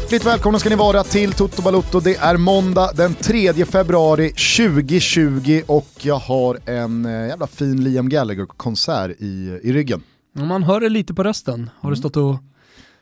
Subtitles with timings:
[0.00, 2.00] Hjärtligt välkomna ska ni vara till Toto Balotto.
[2.00, 8.08] Det är måndag den 3 februari 2020 och jag har en eh, jävla fin Liam
[8.08, 10.02] Gallagher-konsert i, i ryggen.
[10.32, 11.70] Man hör det lite på rösten.
[11.80, 12.36] Har du stått och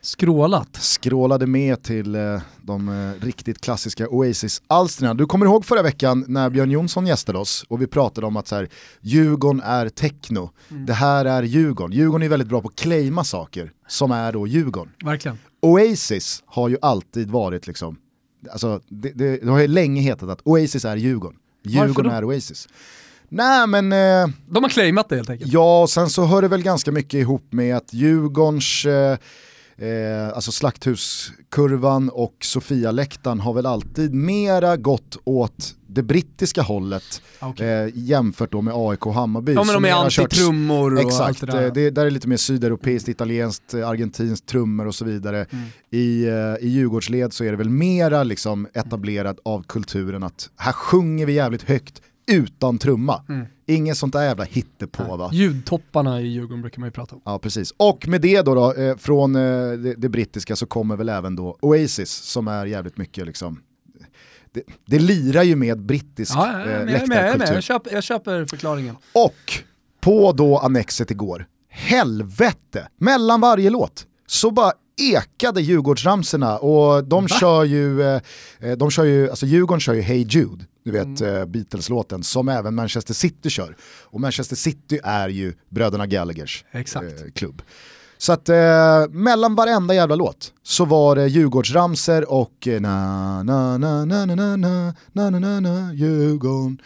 [0.00, 0.76] skrålat?
[0.76, 5.16] Skrålade med till eh, de eh, riktigt klassiska Oasis-alstren.
[5.16, 8.48] Du kommer ihåg förra veckan när Björn Jonsson gästade oss och vi pratade om att
[8.48, 8.68] så här,
[9.00, 10.86] Djurgården är techno, mm.
[10.86, 11.92] det här är Djurgården.
[11.96, 14.92] Djurgården är väldigt bra på att claima saker som är då Djurgården.
[15.04, 15.38] Verkligen.
[15.64, 17.96] Oasis har ju alltid varit liksom,
[18.52, 21.38] alltså det, det, det har ju länge hetat att Oasis är Djurgården.
[21.64, 22.68] Djurgården är Oasis.
[23.28, 23.92] Nej men...
[23.92, 25.52] Eh, De har claimat det helt enkelt.
[25.52, 29.18] Ja, och sen så hör det väl ganska mycket ihop med att Djurgårdens eh,
[29.76, 37.66] Eh, alltså Slakthuskurvan och Sofia-läktaren har väl alltid mera gått åt det brittiska hållet okay.
[37.66, 39.52] eh, jämfört då med AIK och Hammarby.
[39.52, 41.62] Ja men de är antitrummor och exakt, allt det där.
[41.62, 45.46] Eh, det, där är lite mer sydeuropeiskt, italienskt, eh, argentinskt trummor och så vidare.
[45.50, 45.64] Mm.
[45.90, 50.72] I, eh, I Djurgårdsled så är det väl mera liksom etablerat av kulturen att här
[50.72, 53.22] sjunger vi jävligt högt utan trumma.
[53.28, 53.46] Mm.
[53.66, 55.30] Inget sånt där jävla hittepå va?
[55.32, 57.22] Ljudtopparna i Djurgården brukar man ju prata om.
[57.24, 57.74] Ja precis.
[57.76, 59.40] Och med det då, då eh, från eh,
[59.72, 63.60] det, det, brittiska så kommer väl även då Oasis som är jävligt mycket liksom
[64.54, 67.16] det, det lirar ju med brittisk ja, ja, eh, läktarkultur.
[67.16, 68.96] Jag, jag, jag, köper, jag köper förklaringen.
[69.12, 69.62] Och
[70.00, 77.28] på då annexet igår, helvete, mellan varje låt så bara ekade Djurgårdsramserna och de Va?
[77.28, 78.20] kör ju, eh,
[78.60, 81.34] eh, de kör ju, alltså Djurgården kör ju Hey Jude, du vet mm.
[81.34, 83.76] Eh, Beatles-låten, som även Manchester City kör.
[84.02, 87.34] Och Manchester City är ju bröderna Gallaghers Exakt.
[87.34, 87.62] klubb.
[88.24, 94.04] Så att eh, mellan varenda jävla låt så var det Djurgårdsramser och na na na
[94.04, 94.56] na na na
[95.12, 96.78] na na na na Djurgården.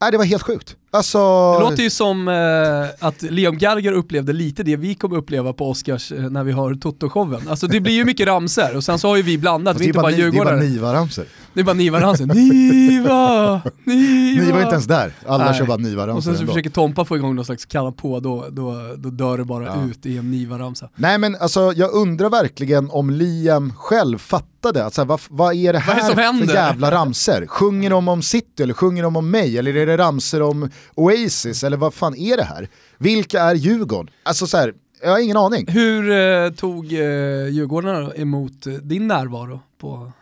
[0.00, 0.76] Nej det var helt sjukt.
[0.94, 1.18] Alltså...
[1.52, 5.70] Det låter ju som eh, att Liam Gallagher upplevde lite det vi kommer uppleva på
[5.70, 7.48] Oscars eh, när vi har Toto-showen.
[7.48, 9.88] Alltså det blir ju mycket ramser och sen så har ju vi blandat, vi är
[9.88, 10.56] inte bara djurgårdare.
[10.56, 11.24] Det är bara Niva-ramser.
[11.54, 12.26] Det är bara Niva-ramser.
[12.26, 13.62] Niva!
[13.84, 14.44] Niva!
[14.44, 15.58] Niva är inte ens där, alla Nej.
[15.58, 16.52] kör bara Niva-ramser Och sen så ändå.
[16.52, 19.84] försöker Tompa få igång någon slags kalla på, då, då, då dör det bara ja.
[19.84, 20.88] ut i en Niva-ramsa.
[20.94, 25.78] Nej men alltså jag undrar verkligen om Liam själv fattade, alltså, vad, vad är det
[25.78, 27.46] här vad är det för jävla ramser?
[27.46, 29.58] Sjunger de om City eller sjunger de om mig?
[29.58, 32.68] Eller är det ramser om Oasis eller vad fan är det här?
[32.98, 34.10] Vilka är Djurgården?
[34.22, 35.66] Alltså så här, jag har ingen aning.
[35.68, 40.12] Hur eh, tog eh, Djurgården emot eh, din närvaro på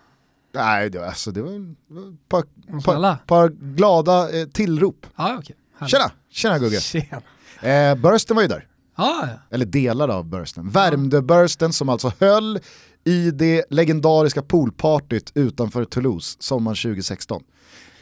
[0.54, 2.42] Nej, det var, alltså, det var ett par,
[2.82, 5.06] par, par, glada eh, tillrop.
[5.14, 5.56] Ah, okay.
[5.88, 6.80] Tjena, tjena Gugge.
[6.80, 7.22] Tjena.
[7.62, 8.66] Eh, bursten var ju där.
[8.94, 9.38] Ah, ja.
[9.50, 10.70] Eller delar av bursten.
[10.70, 12.60] Värmdö-bursten som alltså höll
[13.04, 17.42] i det legendariska poolpartyt utanför Toulouse sommaren 2016.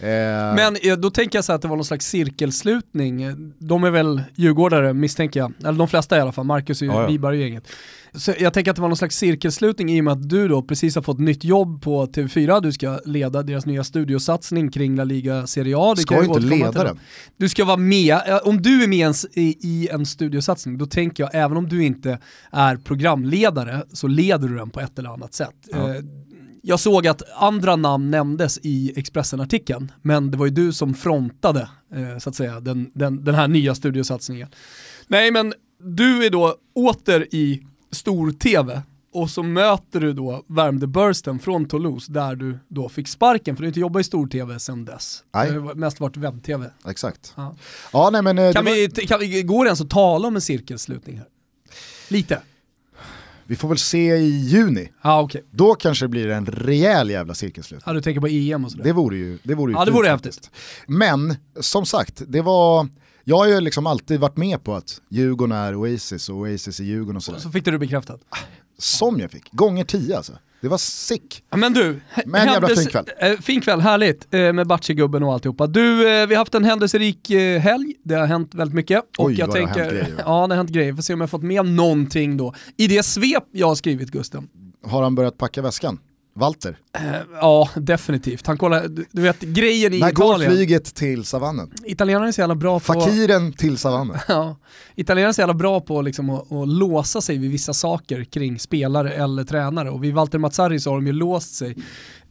[0.02, 3.52] Eh, Men eh, då tänker jag så att det var någon slags cirkelslutning.
[3.58, 7.02] De är väl djurgårdare misstänker jag, eller de flesta i alla fall, Marcus och ja,
[7.02, 7.06] ja.
[7.06, 7.64] Viberg-gänget.
[8.14, 10.62] Så jag tänker att det var någon slags cirkelslutning i och med att du då
[10.62, 15.04] precis har fått nytt jobb på TV4, du ska leda deras nya studiosatsning kring La
[15.04, 15.94] Liga Serie A.
[15.96, 17.00] Du ska ju inte leda den.
[17.36, 21.56] Du ska vara med, om du är med i, en studiosatsning, då tänker jag, även
[21.56, 22.18] om du inte
[22.50, 25.54] är programledare, så leder du den på ett eller annat sätt.
[25.72, 25.94] Ja.
[26.62, 31.68] Jag såg att andra namn nämndes i Expressen-artikeln, men det var ju du som frontade
[31.94, 34.48] eh, så att säga, den, den, den här nya studiosatsningen.
[35.06, 38.82] Nej men du är då åter i stor-tv
[39.12, 43.62] och så möter du då Värmdö Bursten från Toulouse där du då fick sparken för
[43.62, 45.24] du har inte jobbat i stor-tv sedan dess.
[45.34, 45.50] Nej.
[45.50, 46.70] Det har mest varit webb-tv.
[46.88, 47.32] Exakt.
[47.36, 47.56] Ja.
[47.92, 49.06] Ja, nej, men, eh, kan, vi, var...
[49.06, 51.26] kan vi, går det ens att tala om en cirkelslutning här?
[52.08, 52.42] Lite.
[53.50, 54.92] Vi får väl se i juni.
[55.00, 55.42] Ah, okay.
[55.50, 57.82] Då kanske det blir en rejäl jävla cirkelslut.
[57.86, 58.84] Ja, du tänker på EM och sådär?
[58.84, 60.50] Det vore ju det vore ju Ja, det vore häftigt.
[60.86, 62.88] Men, som sagt, det var...
[63.24, 66.84] Jag har ju liksom alltid varit med på att Djurgården är Oasis och Oasis är
[66.84, 67.38] Djurgården och sådär.
[67.38, 68.20] Så fick du det bekräftat?
[68.78, 70.32] Som jag fick, gånger tio alltså.
[70.60, 71.42] Det var sick.
[71.56, 73.04] Men du, Men jävla fin kväll.
[73.18, 75.66] Äh, fin kväll, härligt äh, med Batshi-gubben och alltihopa.
[75.66, 77.30] Du, äh, vi har haft en händelserik
[77.60, 79.04] helg, det har hänt väldigt mycket.
[79.18, 80.22] Oj, och jag vad tänker, det har hänt grejer.
[80.26, 80.94] Ja, det har hänt grejer.
[80.94, 82.54] Får se om jag har fått med någonting då.
[82.76, 84.48] I det svep jag har skrivit Gusten.
[84.86, 85.98] Har han börjat packa väskan?
[86.34, 86.78] Walter?
[87.00, 88.46] Uh, ja, definitivt.
[88.46, 90.40] Han kollar, du, vet grejen i När Italien.
[90.40, 91.70] När går flyget till savannen?
[91.84, 92.84] Italienarna är så jävla bra på...
[92.84, 94.18] Fakiren till savannen.
[94.28, 94.56] ja,
[94.94, 98.58] italienarna är så jävla bra på liksom att, att, låsa sig vid vissa saker kring
[98.58, 101.76] spelare eller tränare och vid Walter Mazzarri så har de ju låst sig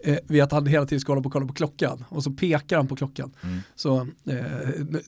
[0.03, 2.03] eh, vid att han hela tiden ska hålla på och kolla på klockan.
[2.09, 3.31] Och så pekar han på klockan.
[3.43, 3.59] Mm.
[3.75, 4.35] Så eh,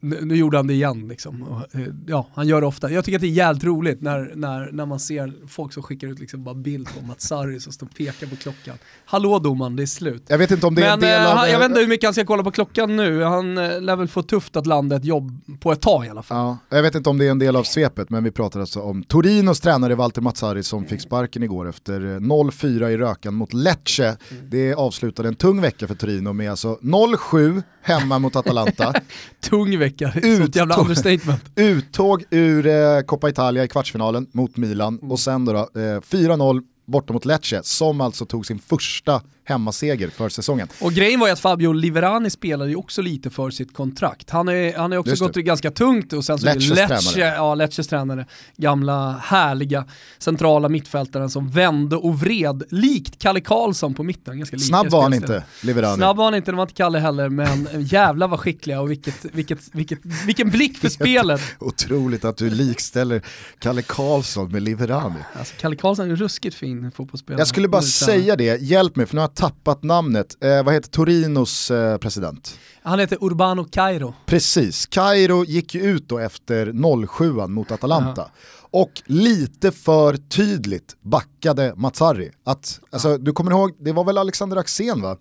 [0.02, 1.44] nu, nu, gjorde han det igen liksom.
[1.44, 2.92] Och, eh, ja, han gör det ofta.
[2.92, 6.08] Jag tycker att det är jävligt roligt när, när, när man ser folk som skickar
[6.08, 8.78] ut liksom bara bild på Mats Sarri som står och pekar på klockan.
[9.06, 10.24] Hallå domaren, det är slut.
[10.28, 11.38] Jag vet inte om det är Men, en del eh, av...
[11.38, 13.24] han, jag vet inte hur mycket han ska kolla på klockan nu.
[13.24, 16.38] Han lär väl få tufft att landa ett jobb på ett tag i alla fall.
[16.38, 18.82] Ja, jag vet inte om det är en del av svepet, men vi pratar alltså
[18.82, 24.18] om Torinos tränare Walter Mazzari som fick sparken igår efter 0-4 i rökan mot Lecce.
[24.32, 24.50] Mm.
[24.50, 28.94] Det avslutade en tung vecka för Torino med alltså 0-7 hemma mot Atalanta.
[29.50, 31.44] tung vecka, sånt jävla understatement.
[31.56, 35.12] Uttåg ur eh, Coppa Italia i kvartsfinalen mot Milan mm.
[35.12, 40.10] och sen då, då eh, 4-0 borta mot Lecce som alltså tog sin första hemmaseger
[40.10, 40.68] för säsongen.
[40.80, 44.30] Och grejen var ju att Fabio Liverani spelade ju också lite för sitt kontrakt.
[44.30, 47.36] Han har han är också gått ganska tungt och sen så Lecces är Lecce, tränare.
[47.36, 48.26] Ja, Lecces tränare,
[48.58, 49.86] gamla härliga
[50.20, 54.38] centrala mittfältaren som vände och vred likt Kalle Karlsson på mitten.
[54.38, 55.98] Ganska Snabb var han inte, Liverani.
[55.98, 59.26] Snabb var han inte, det var inte Kalle heller, men jävla vad skickliga och vilket,
[59.32, 61.42] vilket, vilket, vilken blick för spelet.
[61.60, 63.22] Otroligt att du likställer
[63.60, 65.20] Kalle Karlsson med Liverani.
[65.34, 67.42] Alltså, Kalle Karlsson är ruskigt fin fotbollsspelare.
[67.42, 70.44] Jag skulle bara säga det, hjälp mig för nu har jag tappat namnet.
[70.44, 72.60] Eh, vad heter Torinos eh, president?
[72.84, 74.14] Han heter Urbano Cairo.
[74.26, 76.74] Precis, Cairo gick ju ut då efter
[77.08, 78.22] 07 mot Atalanta.
[78.22, 78.32] Ja.
[78.72, 82.32] Och lite för tydligt backade Mazzarri.
[82.44, 85.18] Att, alltså, du kommer ihåg, det var väl Alexander Axén va?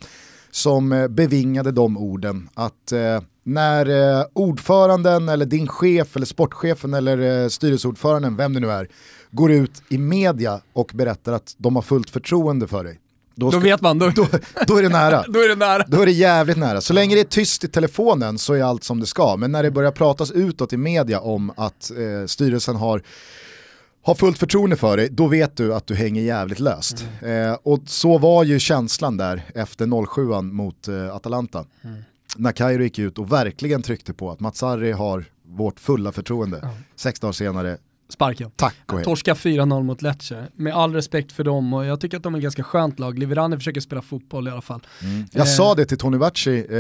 [0.51, 2.49] Som eh, bevingade de orden.
[2.55, 8.61] Att eh, när eh, ordföranden eller din chef eller sportchefen eller eh, styrelseordföranden, vem det
[8.61, 8.89] nu är,
[9.31, 13.01] går ut i media och berättar att de har fullt förtroende för dig
[13.41, 13.99] då, ska, då vet man.
[13.99, 14.27] Då, då,
[14.67, 15.25] då, är det nära.
[15.29, 15.85] då är det nära.
[15.89, 16.81] Då är det jävligt nära.
[16.81, 19.37] Så länge det är tyst i telefonen så är allt som det ska.
[19.37, 23.03] Men när det börjar pratas utåt i media om att eh, styrelsen har
[24.03, 27.07] har fullt förtroende för dig, då vet du att du hänger jävligt löst.
[27.23, 27.51] Mm.
[27.51, 31.65] Eh, och så var ju känslan där efter 07 mot eh, Atalanta.
[31.83, 32.03] Mm.
[32.37, 36.59] När Kairo gick ut och verkligen tryckte på att Matsari har vårt fulla förtroende.
[36.59, 36.75] Mm.
[36.97, 37.79] Sex dagar senare
[38.11, 38.51] sparken.
[38.57, 39.05] Tack och hej.
[39.05, 40.47] Torska 4-0 mot Lecce.
[40.55, 43.19] Med all respekt för dem och jag tycker att de är ett ganska skönt lag.
[43.19, 44.81] Liverani försöker spela fotboll i alla fall.
[45.03, 45.27] Mm.
[45.33, 45.53] Jag eh.
[45.53, 46.77] sa det till Tony Bacci eh,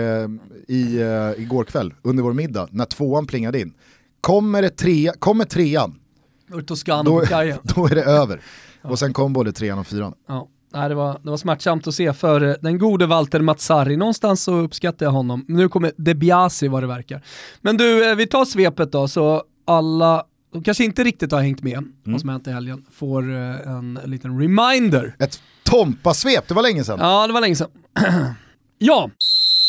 [0.77, 3.73] i, eh, igår kväll under vår middag när tvåan plingade in.
[4.21, 5.99] Kommer, det tre, kommer trean,
[6.49, 6.61] då,
[7.05, 7.23] då,
[7.75, 8.41] då är det över.
[8.82, 8.91] Ja.
[8.91, 10.15] Och sen kom både trean och fyran.
[10.29, 10.49] Ja.
[10.73, 13.97] Nej, det, var, det var smärtsamt att se för eh, den gode Walter Mazzari.
[13.97, 15.44] Någonstans så uppskattar jag honom.
[15.49, 17.23] Nu kommer De Biasi vad det verkar.
[17.61, 21.62] Men du, eh, vi tar svepet då, så alla de kanske inte riktigt har hängt
[21.62, 21.93] med mm.
[22.05, 25.17] vad som hänt i helgen, får eh, en liten reminder.
[25.19, 26.99] Ett Tompa-svep, det var länge sedan.
[27.00, 27.70] Ja, det var länge sedan.
[28.79, 29.11] ja,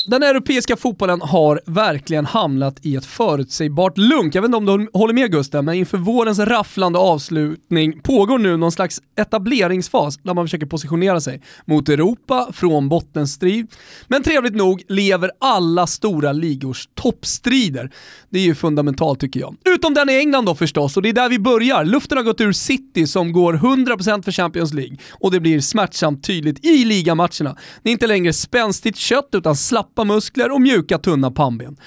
[0.06, 4.36] den europeiska fotbollen har verkligen hamnat i ett förutsägbart lunk.
[4.36, 8.58] Jag vet inte om du håller med Gusten, men inför vårens rafflande avslutning pågår nu
[8.58, 13.68] någon slags etableringsfas där man försöker positionera sig mot Europa från bottenstrid.
[14.08, 17.92] Men trevligt nog lever alla stora ligors toppstrider.
[18.30, 19.56] Det är ju fundamentalt tycker jag.
[19.66, 21.86] Utom den i England då förstås, och det är där vi börjar.
[21.86, 26.24] Luften har gått ur City som går 100% för Champions League och det blir smärtsamt
[26.24, 27.58] tydligt i ligamatcherna.
[27.84, 31.78] Det är inte längre spänstigt kött utan slapp slappa muskler och mjuka tunna pannben.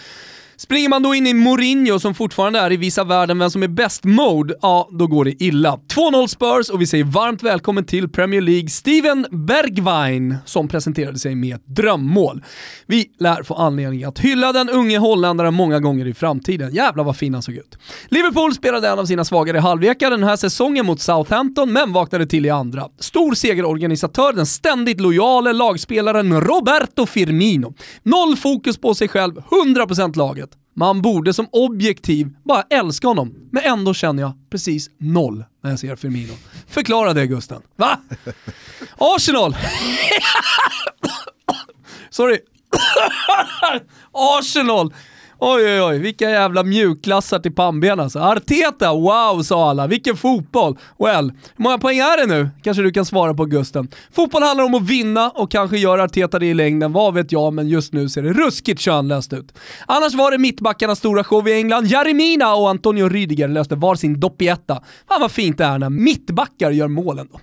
[0.57, 3.69] Springer man då in i Mourinho som fortfarande är i vissa världen vem som är
[3.69, 5.79] bäst mode, ja då går det illa.
[5.95, 11.35] 2-0 Spurs och vi säger varmt välkommen till Premier League Steven Bergwijn som presenterade sig
[11.35, 12.43] med ett drömmål.
[12.87, 16.75] Vi lär få anledning att hylla den unge holländaren många gånger i framtiden.
[16.75, 17.79] Jävlar vad fin han såg ut.
[18.09, 22.47] Liverpool spelade en av sina svagare halvlekar den här säsongen mot Southampton, men vaknade till
[22.47, 22.89] i andra.
[22.99, 27.75] Stor segerorganisatör, den ständigt lojale lagspelaren Roberto Firmino.
[28.03, 30.51] Noll fokus på sig själv, 100% laget.
[30.77, 35.79] Man borde som objektiv bara älska honom, men ändå känner jag precis noll när jag
[35.79, 36.33] ser Firmino.
[36.67, 37.63] Förklara det Gusten.
[37.77, 38.01] Va?
[38.99, 39.57] Arsenal!
[42.11, 42.39] Sorry.
[44.13, 44.95] Arsenal!
[45.39, 48.19] Oj oj oj, vilka jävla mjukklassar till pannben alltså.
[48.19, 50.79] Arteta, wow sa alla, vilken fotboll.
[50.99, 52.49] Well, hur många poäng är det nu?
[52.63, 53.89] Kanske du kan svara på Gusten.
[54.13, 57.53] Fotboll handlar om att vinna och kanske gör Arteta det i längden, vad vet jag,
[57.53, 59.55] men just nu ser det ruskigt könlöst ut.
[59.87, 61.87] Annars var det mittbackarnas stora show i England.
[61.87, 64.83] Jarimina och Antonio Rydiger löste var sin doppietta.
[65.09, 67.41] Fan vad fint det är när mittbackar gör målen då.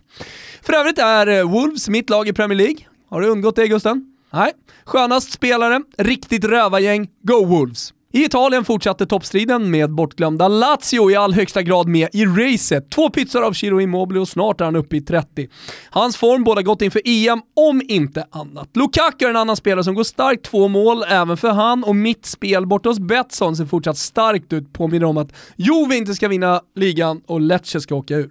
[0.62, 2.78] För övrigt är eh, Wolves mitt lag i Premier League.
[3.10, 4.11] Har det undgått dig Gusten?
[4.34, 4.52] Nej.
[4.86, 7.94] Skönast spelare, riktigt rövargäng, Go Wolves!
[8.14, 12.92] I Italien fortsatte toppstriden med bortglömda Lazio i all högsta grad med i racet.
[12.92, 15.48] Två pytsar av Ciro Immobile och snart är han uppe i 30.
[15.90, 18.70] Hans form båda gott inför EM, om inte annat.
[18.74, 22.26] Lukaku är en annan spelare som går starkt, två mål även för han och mitt
[22.26, 26.62] spel borta hos Betsson ser fortsatt starkt ut, påminner om att Juve inte ska vinna
[26.76, 28.30] ligan och Lecce ska åka ur.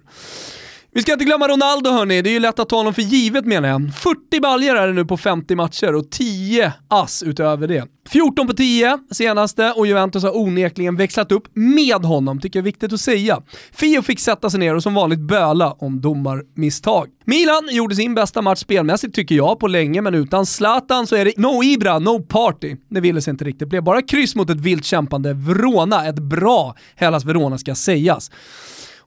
[0.93, 3.45] Vi ska inte glömma Ronaldo hörni, det är ju lätt att ta honom för givet
[3.45, 3.95] menar jag.
[3.95, 7.85] 40 baljer är det nu på 50 matcher och 10 ass utöver det.
[8.09, 12.65] 14 på 10 senaste och Juventus har onekligen växlat upp med honom, tycker jag är
[12.65, 13.41] viktigt att säga.
[13.71, 17.07] Fio fick sätta sig ner och som vanligt böla om domarmisstag.
[17.25, 21.25] Milan gjorde sin bästa match spelmässigt tycker jag på länge, men utan Zlatan så är
[21.25, 22.75] det no Ibra, no party.
[22.89, 23.59] Det ville sig inte riktigt.
[23.59, 28.31] Det blev bara kryss mot ett vilt kämpande Verona, ett bra Hellas Verona ska sägas.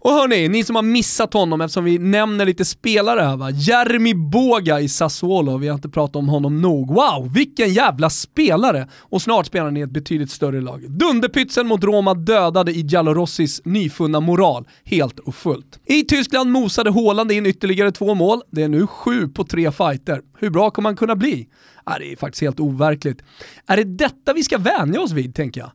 [0.05, 3.51] Och hörni, ni som har missat honom eftersom vi nämner lite spelare här va.
[3.51, 6.89] Jeremy Boga i Sassuolo, vi har inte pratat om honom nog.
[6.89, 8.89] Wow, vilken jävla spelare!
[9.01, 10.91] Och snart spelar han i ett betydligt större lag.
[10.91, 15.81] Dunderpytsen mot Roma dödade i Giallorossis nyfunna moral, helt och fullt.
[15.85, 18.41] I Tyskland mosade Haaland in ytterligare två mål.
[18.51, 20.21] Det är nu sju på tre fighter.
[20.39, 21.49] Hur bra kommer han kunna bli?
[21.91, 23.23] Äh, det är faktiskt helt overkligt.
[23.67, 25.71] Är det detta vi ska vänja oss vid, tänker jag?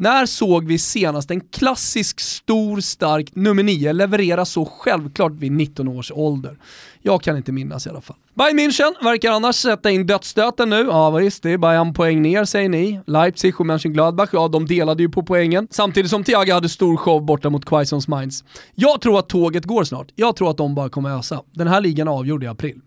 [0.00, 5.88] När såg vi senast en klassisk, stor, stark nummer 9 leverera så självklart vid 19
[5.88, 6.56] års ålder?
[7.02, 8.16] Jag kan inte minnas i alla fall.
[8.34, 10.76] Bayern München verkar annars sätta in dödsstöten nu.
[10.76, 13.00] Ja visst, det är bara en poäng ner säger ni.
[13.06, 15.68] Leipzig och Mönchengladbach, ja de delade ju på poängen.
[15.70, 18.44] Samtidigt som Thiago hade stor show borta mot Quaisons Minds.
[18.74, 20.08] Jag tror att tåget går snart.
[20.14, 21.42] Jag tror att de bara kommer ösa.
[21.54, 22.80] Den här ligan avgjorde i april.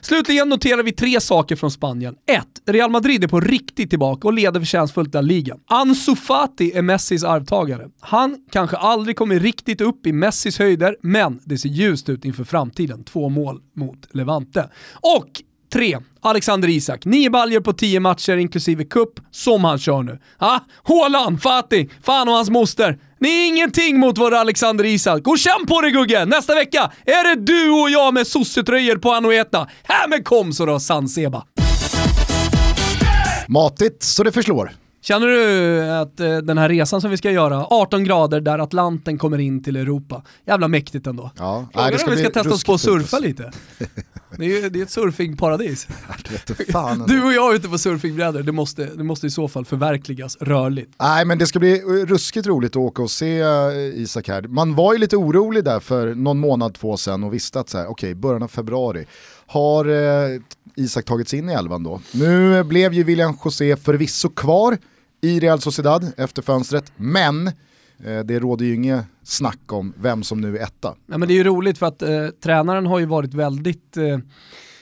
[0.00, 2.14] Slutligen noterar vi tre saker från Spanien.
[2.26, 2.44] 1.
[2.66, 5.60] Real Madrid är på riktigt tillbaka och leder förtjänstfullt den ligan.
[5.66, 7.88] Ansu Fati är Messis arvtagare.
[8.00, 12.44] Han kanske aldrig kommer riktigt upp i Messis höjder, men det ser ljust ut inför
[12.44, 13.04] framtiden.
[13.04, 14.70] Två mål mot Levante.
[15.00, 15.28] Och
[15.72, 15.98] 3.
[16.20, 17.04] Alexander Isak.
[17.04, 20.18] 9 baljer på 10 matcher inklusive cup, som han kör nu.
[20.38, 20.60] Ha?
[20.82, 22.98] Håland, Fatih, fan och hans moster.
[23.20, 25.22] Ni är ingenting mot vår Alexander Isak.
[25.22, 26.24] Gå Och känn på det Gugge!
[26.24, 29.68] Nästa vecka är det du och jag med sossetröjor på Anoeta.
[29.82, 31.44] Här med kom så då, San Seba.
[33.48, 34.70] Matigt så det förslår.
[35.00, 39.18] Känner du att eh, den här resan som vi ska göra, 18 grader där Atlanten
[39.18, 41.30] kommer in till Europa, jävla mäktigt ändå.
[41.38, 43.52] Ja, Frågan är om vi ska testa oss på att surfa lite.
[44.36, 45.88] Det är ju det är ett surfingparadis.
[46.68, 47.04] Det.
[47.06, 50.94] Du och jag ute på surfingbrädor, det måste, det måste i så fall förverkligas rörligt.
[51.00, 53.48] Nej men det ska bli ruskigt roligt att åka och se eh,
[53.94, 54.42] Isak här.
[54.42, 57.78] Man var ju lite orolig där för någon månad, två sedan och visste att så
[57.78, 59.06] här, okej, början av februari
[59.46, 60.40] har eh,
[60.78, 62.00] Isak tagits in i elvan då.
[62.12, 64.78] Nu blev ju William José förvisso kvar
[65.20, 67.46] i Real Sociedad efter fönstret, men
[68.04, 70.94] eh, det råder ju inget snack om vem som nu är etta.
[71.06, 74.18] Ja, men det är ju roligt för att eh, tränaren har ju varit väldigt eh,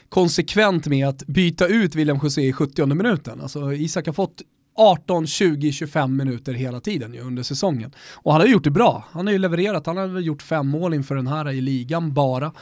[0.09, 3.41] konsekvent med att byta ut William José i 70 minuten.
[3.41, 4.43] Alltså Isak har fått
[4.77, 7.93] 18, 20, 25 minuter hela tiden ju under säsongen.
[8.13, 9.05] Och han har gjort det bra.
[9.11, 12.15] Han har ju levererat, han har väl gjort fem mål inför den här i ligan
[12.15, 12.53] bara.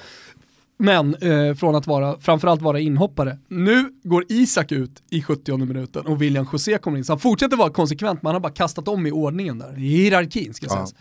[0.78, 3.38] Men eh, från att vara, framförallt vara inhoppare.
[3.49, 7.04] Nu går Isak ut i 70 minuten och William José kommer in.
[7.04, 9.78] Så han fortsätter vara konsekvent, men han har bara kastat om i ordningen där.
[9.78, 10.73] I hierarkin ska Ja.
[10.73, 10.95] sägas.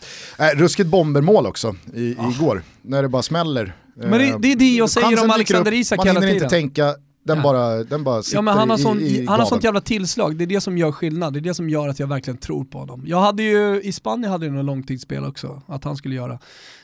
[0.53, 3.75] Äh, ruskigt bombermål också i, igår, när det bara smäller.
[3.95, 6.39] Men det- det är det jag säger Chansen om Alexander Isak Man hela hinner inte
[6.49, 6.49] tiden.
[6.49, 6.85] tänka,
[7.25, 7.43] den, Ja.
[7.43, 9.81] bara, den bara sitter Ja men han har, sån, i, i han har sånt jävla
[9.81, 12.37] tillslag, det är det som gör skillnad, det är det som gör att jag verkligen
[12.37, 13.03] tror på honom.
[13.05, 16.39] Jag hade ju, i Spanien hade jag någon långtidsspel också, att han skulle göra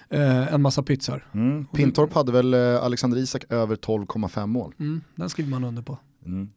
[0.09, 1.25] eh, en massa pytsar.
[1.33, 1.65] Mm.
[1.65, 4.75] Pintorp hade väl eh, Alexander Isak över 12,5 mål.
[4.79, 5.97] Mm, den skriver man under på.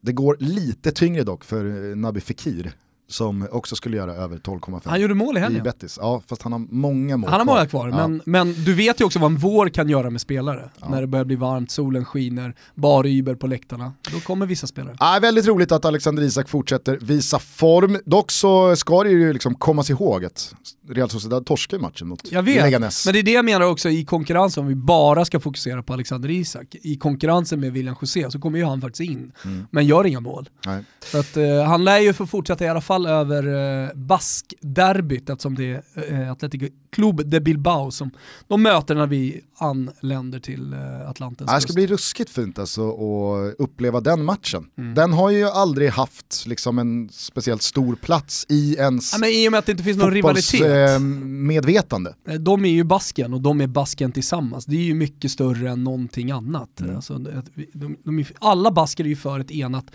[0.00, 2.72] Det går lite tyngre dock för eh, Naby Fekir
[3.12, 5.62] som också skulle göra över 12,5 Han gjorde mål i i helgen.
[5.62, 5.98] Betis.
[6.00, 8.08] Ja, fast han har många mål Han har många kvar, Ja.
[8.08, 10.70] men, men du vet ju också vad en vår kan göra med spelare.
[10.90, 13.92] När det börjar bli varmt, solen skiner, bar Uber på läktarna.
[14.12, 14.96] Då kommer vissa spelare.
[15.00, 17.98] Ja, väldigt roligt att Alexander Isak fortsätter visa form.
[18.04, 20.54] Dock så ska det ju liksom kommas ihåg att
[20.88, 23.06] Real Sociedad torskar matchen mot Jag vet, Leganes.
[23.06, 25.92] men det är det jag menar också i konkurrensen, om vi bara ska fokusera på
[25.92, 26.66] Alexander Isak.
[26.82, 29.66] I konkurrensen med William José så kommer ju han faktiskt in, Mm.
[29.70, 30.48] men gör inga mål.
[30.66, 30.82] Nej.
[31.04, 33.46] Så att, eh, han lär ju få fortsätta i alla fall över
[33.84, 35.64] eh, Bask-derbyt eftersom det
[35.96, 38.10] är eh, Atletico Club de Bilbao som
[38.48, 43.54] de möter när vi anländer till eh, Atlantens det ska bli ruskigt fint alltså att
[43.58, 44.66] uppleva den matchen.
[44.78, 44.94] Mm.
[44.94, 49.48] Den har ju aldrig haft liksom en speciellt stor plats i ens Ja, men I
[49.48, 50.90] och med att det inte finns någon rivalitet.
[50.90, 52.14] eh, medvetande.
[52.38, 54.66] De är ju Basken och de är Basken tillsammans.
[54.66, 56.80] Det är ju mycket större än någonting annat.
[56.80, 56.96] Mm.
[56.96, 59.86] Alltså, de, de är, alla basker är ju för ett enat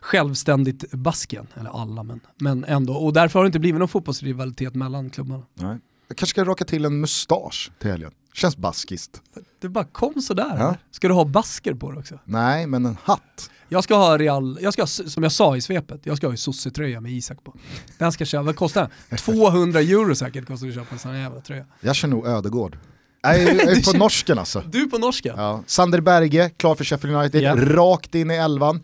[0.00, 1.46] självständigt Basken.
[1.54, 2.94] Eller alla men, men ändå.
[2.94, 5.42] Och därför har det inte blivit någon fotbollsrivalitet mellan klubbarna.
[5.54, 5.78] Nej.
[6.08, 8.10] Jag kanske ska raka till en mustasch till helgen.
[8.34, 9.22] Känns baskiskt.
[9.60, 10.56] Det bara kom sådär.
[10.58, 10.76] Ja.
[10.90, 12.18] Ska du ha basker på det också?
[12.24, 13.50] Nej, men en hatt.
[13.68, 17.00] Jag ska ha Real, jag ska som jag sa i svepet, jag ska ha sossetröja
[17.00, 17.54] med Isak på.
[17.98, 19.18] Den ska köpa, vad kostar den?
[19.18, 21.66] 200 euro säkert kostar det att köpa en sån här jävla tröja.
[21.80, 22.78] Jag kör nog Ödegård.
[23.24, 24.62] Nej, jag är på norsken alltså.
[24.70, 25.34] Du på norska?
[25.36, 25.62] Ja.
[25.66, 27.54] Sander Berge, klar för Sheffield United, Ja.
[27.56, 28.80] rakt in i elvan.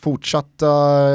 [0.00, 0.66] Fortsatta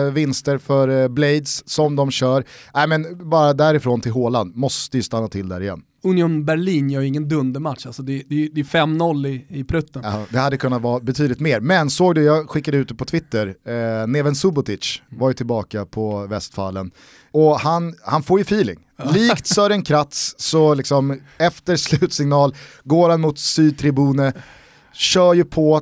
[0.05, 2.43] eh, vinster för eh, Blades som de kör.
[2.73, 5.81] Nej men bara därifrån till Håland måste ju stanna till där igen.
[6.03, 10.01] Union Berlin gör ju ingen dundermatch, alltså det, det, det är 5-0 i, i prutten.
[10.05, 13.05] Ja, det hade kunnat vara betydligt mer, men såg du, jag skickade ut det på
[13.05, 16.91] Twitter, eh, Neven Subotic var ju tillbaka på Västfallen
[17.37, 18.77] och han, han får ju feeling.
[19.13, 24.33] Likt Sören Kratz så liksom efter slutsignal går han mot sydtribune,
[24.93, 25.81] kör ju på,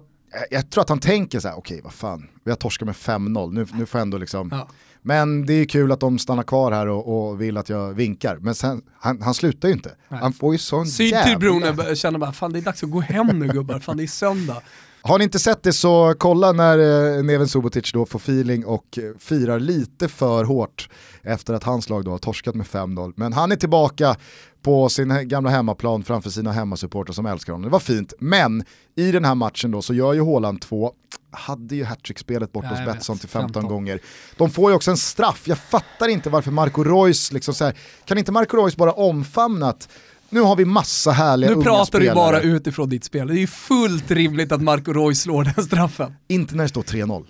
[0.50, 2.95] jag tror att han tänker så här: okej okay, vad fan, vi har torskat med
[2.95, 4.67] 5-0, nu, nu får jag ändå liksom ja.
[5.07, 8.38] Men det är kul att de stannar kvar här och, och vill att jag vinkar.
[8.38, 9.95] Men sen, han, han slutar ju inte.
[10.09, 10.19] Nej.
[10.19, 11.83] Han får ju sån jävla...
[11.83, 14.07] Syd känner bara, fan det är dags att gå hem nu gubbar, fan det är
[14.07, 14.62] söndag.
[15.07, 16.79] Har ni inte sett det så kolla när
[17.17, 20.89] eh, Neven Subotic då får feeling och eh, firar lite för hårt
[21.24, 23.13] efter att hans lag då har torskat med 5-0.
[23.15, 24.15] Men han är tillbaka
[24.62, 27.63] på sin gamla hemmaplan framför sina hemmasupportrar som älskar honom.
[27.63, 28.63] Det var fint, men
[28.95, 30.93] i den här matchen då så gör ju Håland två
[31.31, 34.00] hade ju hattrickspelet bort hos Betsson till 15, 15, gånger.
[34.38, 37.77] De får ju också en straff, jag fattar inte varför Marco Reus, liksom så här,
[38.05, 39.89] kan inte Marco Reus bara omfamna att
[40.36, 42.10] nu har vi massa härliga Nu unga pratar spelare.
[42.10, 45.63] du bara utifrån ditt spel, det är ju fullt rimligt att Marco Reus slår den
[45.65, 46.15] straffen.
[46.27, 47.25] Inte när det står 3-0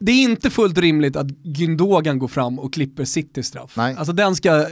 [0.00, 3.72] det är inte fullt rimligt att Gündogan går fram och klipper City straff.
[3.76, 3.94] Nej.
[3.98, 4.66] Alltså den ska,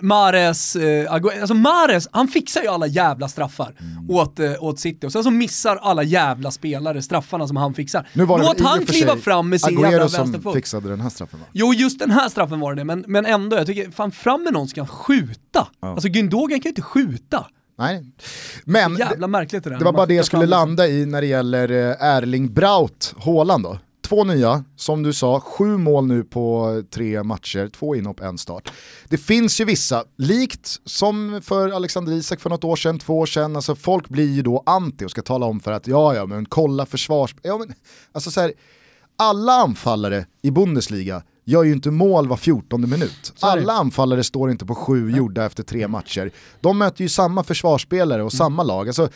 [0.00, 4.10] Mares, eh, alltså Mares, han fixar ju alla jävla straffar mm.
[4.10, 8.08] åt, eh, åt City och sen så missar alla jävla spelare straffarna som han fixar.
[8.12, 10.42] Nu var Låt han kliva fram med sin Agüero jävla vänsterfot.
[10.42, 11.46] som fixade den här straffen va?
[11.52, 14.52] Jo just den här straffen var det men, men ändå, jag tycker fan fram med
[14.52, 15.68] någon som kan skjuta.
[15.80, 15.88] Ja.
[15.88, 17.46] Alltså Gündogan kan ju inte skjuta.
[17.78, 18.04] Nej.
[18.64, 21.70] Men Jävla märkligt det, det var bara det jag skulle landa i när det gäller
[21.70, 27.22] eh, Erling Braut Haaland då två nya, som du sa, sju mål nu på tre
[27.22, 28.72] matcher, två inhopp, en start.
[29.08, 33.26] Det finns ju vissa, likt som för Alexander Isak för något år sedan, två år
[33.26, 36.26] sedan, alltså folk blir ju då anti och ska tala om för att ja, ja,
[36.26, 37.34] men kolla försvars...
[37.42, 37.74] Ja, men,
[38.12, 38.52] alltså så här,
[39.18, 43.32] alla anfallare i Bundesliga gör ju inte mål var 14 minut.
[43.40, 46.30] Alla anfallare står inte på sju gjorda efter tre matcher.
[46.60, 48.38] De möter ju samma försvarsspelare och mm.
[48.38, 48.86] samma lag.
[48.86, 49.08] Alltså,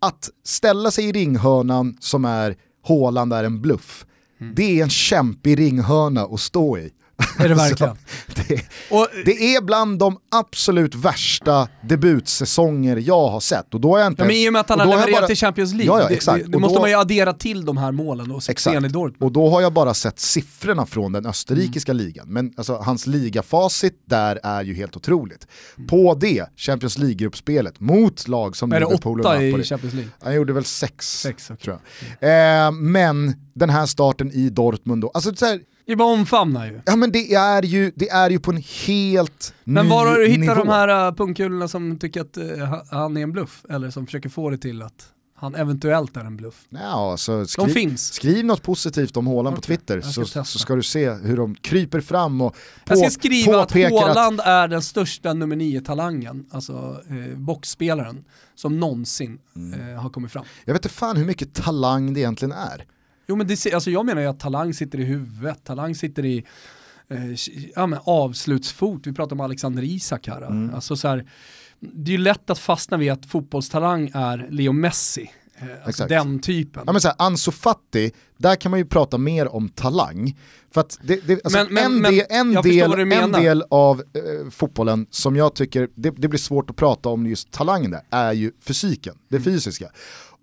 [0.00, 4.04] att ställa sig i ringhörnan som är Håland är en bluff.
[4.40, 4.54] Mm.
[4.54, 6.90] Det är en kämpig ringhörna att stå i.
[7.38, 7.96] Är det verkligen?
[8.34, 13.74] det, och, det, är bland de absolut värsta debutsäsonger jag har sett.
[13.74, 15.26] Och då är jag inte ja, men I och med att han har levererat bara,
[15.26, 16.44] till Champions League, ja, ja, exakt.
[16.44, 19.22] det, det måste då, man ju addera till de här målen och i Dortmund.
[19.22, 22.04] Och då har jag bara sett siffrorna från den österrikiska mm.
[22.04, 22.26] ligan.
[22.28, 25.46] Men alltså, hans ligafacit där är ju helt otroligt.
[25.76, 25.88] Mm.
[25.88, 29.52] På det, Champions League-gruppspelet mot lag som är Liverpool och Napoli.
[29.52, 30.12] Är det Champions League?
[30.22, 31.56] Han gjorde väl sex, sex okay.
[31.56, 31.78] tror
[32.20, 32.66] jag.
[32.66, 35.60] Eh, men den här starten i Dortmund då, alltså så här,
[35.92, 36.80] det bara omfamna ju.
[36.86, 40.18] Ja men det är ju, det är ju på en helt Men ny var har
[40.18, 40.54] du hittat nivå.
[40.54, 43.64] de här uh, pungkulorna som tycker att uh, han är en bluff?
[43.68, 46.64] Eller som försöker få det till att han eventuellt är en bluff.
[46.68, 48.12] Ja, så skriv, de finns.
[48.12, 49.60] skriv något positivt om Håland okay.
[49.60, 52.52] på Twitter så, så, ska du se hur de kryper fram och
[52.84, 54.46] på, Jag ska skriva att Håland att...
[54.46, 58.24] är den största nummer nio talangen alltså eh, boxspelaren,
[58.54, 59.80] som någonsin mm.
[59.80, 60.44] eh, har kommit fram.
[60.64, 62.84] Jag vet inte fan hur mycket talang det egentligen är.
[63.28, 66.44] Jo men det, alltså jag menar ju att talang sitter i huvudet, talang sitter i
[67.08, 67.18] eh,
[67.74, 70.42] ja, avslutsfot, vi pratar om Alexander Isak här.
[70.42, 70.74] Mm.
[70.74, 71.30] Alltså så här,
[71.80, 75.30] det är ju lätt att fastna vid att fotbollstalang är Leo Messi.
[75.60, 76.82] Eh, alltså den typen.
[76.86, 80.38] Ja, men så här, Ansu Fati, där kan man ju prata mer om talang.
[80.70, 84.00] För att det, det, alltså men, men, en, men, del, en, del, en del av
[84.00, 88.02] eh, fotbollen som jag tycker det, det, blir svårt att prata om just talangen där,
[88.10, 89.44] är ju fysiken, det mm.
[89.44, 89.90] fysiska.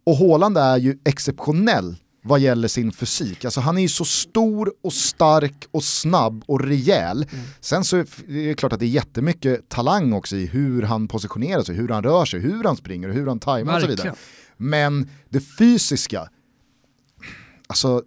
[0.04, 1.96] Och Håland är ju exceptionell
[2.28, 3.46] vad gäller sin fysik.
[3.46, 7.28] Alltså han är ju så stor och stark och snabb och rejäl.
[7.32, 7.46] Mm.
[7.60, 8.06] Sen så är
[8.48, 12.04] det klart att det är jättemycket talang också i hur han positionerar sig, hur han
[12.04, 14.14] rör sig, hur han springer, hur han tajmar och så vidare.
[14.58, 16.30] Men det fysiska,
[17.68, 18.04] alltså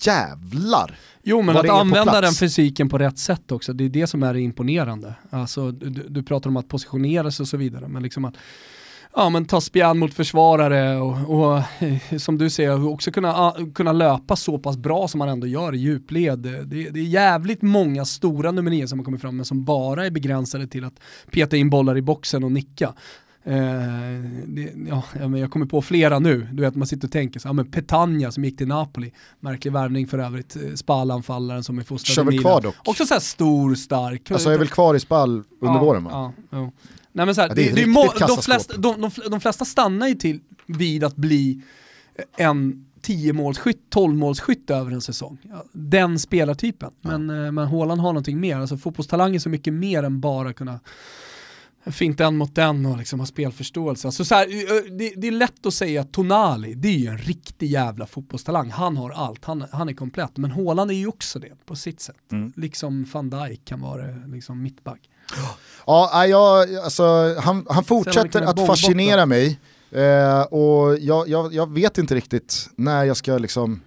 [0.00, 0.98] jävlar.
[1.22, 4.36] Jo men att använda den fysiken på rätt sätt också, det är det som är
[4.36, 5.14] imponerande.
[5.30, 8.34] Alltså, du, du pratar om att positionera sig och så vidare, men liksom att
[9.16, 13.92] ja, men ta spjärn mot försvarare och, och eh, som du säger också kunna, kunna
[13.92, 16.38] löpa så pass bra som man ändå gör i djupled.
[16.38, 20.06] Det, det är jävligt många stora nummer 9 som har kommit fram men som bara
[20.06, 22.94] är begränsade till att peta in bollar i boxen och nicka.
[23.44, 23.54] Eh,
[24.46, 25.02] det, ja,
[25.38, 28.32] jag kommer på flera nu, du vet man sitter och tänker så, ja, men Petagna
[28.32, 32.42] som gick till Napoli, märklig värvning för övrigt, eh, Spal-anfallaren som är fostrad i Milan.
[32.42, 32.74] kvar dock.
[32.84, 34.30] Också så stor, stark.
[34.30, 36.10] Alltså är väl kvar i Spal under ja, våren va?
[36.12, 36.70] Ja, ja.
[37.12, 40.08] Nej, men så här, ja, det, det, det de, flesta, de, de, de, flesta stannar
[40.08, 41.62] ju till vid att bli
[42.36, 45.38] en 10-målsskytt, 12-målsskytt över en säsong.
[45.72, 46.90] Den spelartypen.
[47.00, 47.46] Men, ja.
[47.46, 50.80] Eh, men Haaland har någonting mer, alltså fotbollstalang är så mycket mer än bara kunna
[51.86, 54.08] Fint en mot den och liksom ha spelförståelse.
[54.08, 54.46] Alltså så här,
[54.98, 58.70] det, det, är lätt att säga att Tonali, det är ju en riktig jävla fotbollstalang.
[58.70, 60.36] Han har allt, han, han är komplett.
[60.36, 62.32] Men Haaland är ju också det på sitt sätt.
[62.32, 62.52] Mm.
[62.56, 65.08] Liksom van Dijk kan vara liksom mittback.
[65.86, 69.58] Ja, jag, alltså, han, han fortsätter att fascinera mig.
[69.90, 73.80] Eh, och jag, jag, jag, vet inte riktigt när jag ska liksom,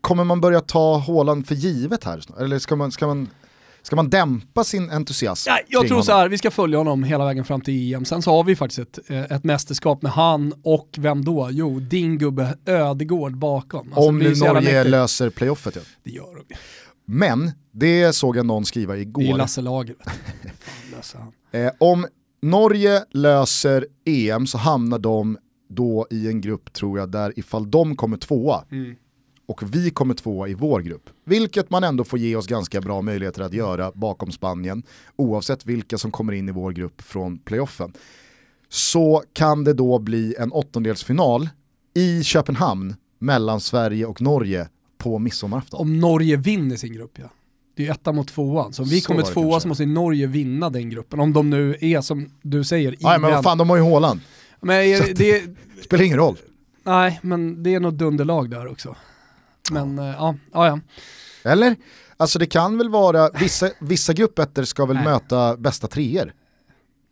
[0.00, 2.20] kommer man börja ta Haaland för givet här?
[2.40, 3.28] Eller ska man, ska man
[3.82, 5.48] Ska man dämpa sin entusiasm?
[5.48, 6.04] Ja, jag tror honom?
[6.04, 8.04] så här, vi ska följa honom hela vägen fram till EM.
[8.04, 11.48] Sen så har vi faktiskt ett, eh, ett mästerskap med han och vem då?
[11.50, 13.86] Jo, din gubbe Ödegård bakom.
[13.86, 15.82] Alltså, Om nu Norge löser playoffet ja.
[16.02, 16.54] Det gör de
[17.06, 19.22] Men, det såg jag någon skriva igår.
[19.22, 19.96] Det är Lasse Lager.
[21.50, 22.06] eh, om
[22.42, 25.38] Norge löser EM så hamnar de
[25.68, 28.96] då i en grupp tror jag där ifall de kommer tvåa mm.
[29.46, 31.10] och vi kommer tvåa i vår grupp.
[31.24, 34.82] Vilket man ändå får ge oss ganska bra möjligheter att göra bakom Spanien
[35.16, 37.92] oavsett vilka som kommer in i vår grupp från playoffen.
[38.68, 41.48] Så kan det då bli en åttondelsfinal
[41.94, 45.80] i Köpenhamn mellan Sverige och Norge på midsommarafton.
[45.80, 47.30] Om Norge vinner sin grupp ja.
[47.78, 49.60] Det är ju etta mot tvåan, så om vi så kommer tvåa kanske.
[49.60, 51.20] så måste Norge vinna den gruppen.
[51.20, 54.20] Om de nu är som du säger, Nej men vad fan, de har ju Håland.
[54.60, 54.78] Men
[55.14, 55.42] det,
[55.84, 56.36] spelar ingen roll.
[56.82, 58.96] Nej, men det är nog dunderlag där också.
[59.70, 60.80] Men ja, uh, ja, ja.
[61.50, 61.76] Eller?
[62.16, 65.04] Alltså det kan väl vara, vissa, vissa gruppettor ska väl Nej.
[65.04, 66.32] möta bästa treor?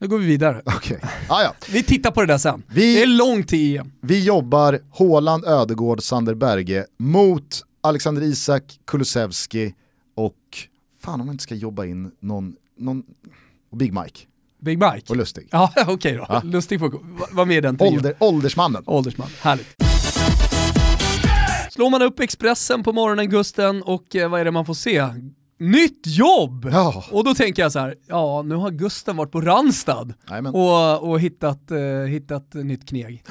[0.00, 0.62] Nu går vi vidare.
[0.64, 0.98] Okay.
[1.28, 1.54] Ah, ja.
[1.70, 2.62] vi tittar på det där sen.
[2.68, 3.92] Vi, det är långt till EM.
[4.00, 9.74] Vi jobbar Håland, Ödegård, Sander Berge mot Alexander Isak, Kulusevski,
[10.16, 10.36] och
[11.00, 13.02] fan om man inte ska jobba in någon, någon
[13.76, 14.20] Big Mike.
[14.58, 15.02] Big Mike?
[15.08, 15.48] Och Lustig.
[15.52, 16.40] Ja okej okay då, ja.
[16.44, 17.00] Lustig får
[17.34, 18.82] vara med i den Ålder, Åldersmannen.
[18.86, 19.66] Åldersman, härligt.
[21.70, 25.04] Slår man upp Expressen på morgonen Gusten och eh, vad är det man får se?
[25.58, 26.68] Nytt jobb!
[26.72, 27.04] Ja.
[27.12, 30.14] Och då tänker jag så här, ja nu har Gusten varit på Randstad
[30.52, 33.24] och, och hittat, uh, hittat nytt kneg.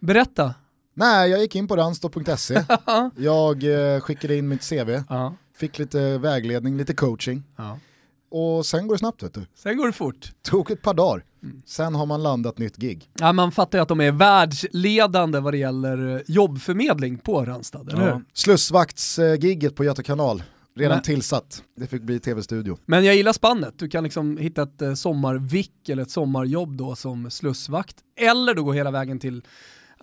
[0.00, 0.54] Berätta.
[0.94, 2.64] Nej, jag gick in på randstad.se,
[3.16, 4.90] jag uh, skickade in mitt CV.
[5.08, 5.34] Ja.
[5.56, 7.42] Fick lite vägledning, lite coaching.
[7.56, 7.78] Ja.
[8.30, 9.46] Och sen går det snabbt vet du.
[9.54, 10.32] Sen går det fort.
[10.42, 11.24] Tog ett par dagar.
[11.42, 11.62] Mm.
[11.66, 13.10] Sen har man landat nytt gig.
[13.18, 17.80] Ja, man fattar ju att de är världsledande vad det gäller eh, jobbförmedling på Randstad,
[17.80, 18.14] eller ja.
[18.14, 18.24] hur?
[18.32, 20.42] Slussvaktsgigget på Göta kanal.
[20.76, 21.02] Redan Men.
[21.02, 21.62] tillsatt.
[21.76, 22.78] Det fick bli tv-studio.
[22.86, 23.74] Men jag gillar spannet.
[23.78, 27.96] Du kan liksom hitta ett eh, sommarvick eller ett sommarjobb då som slussvakt.
[28.16, 29.42] Eller då gå hela vägen till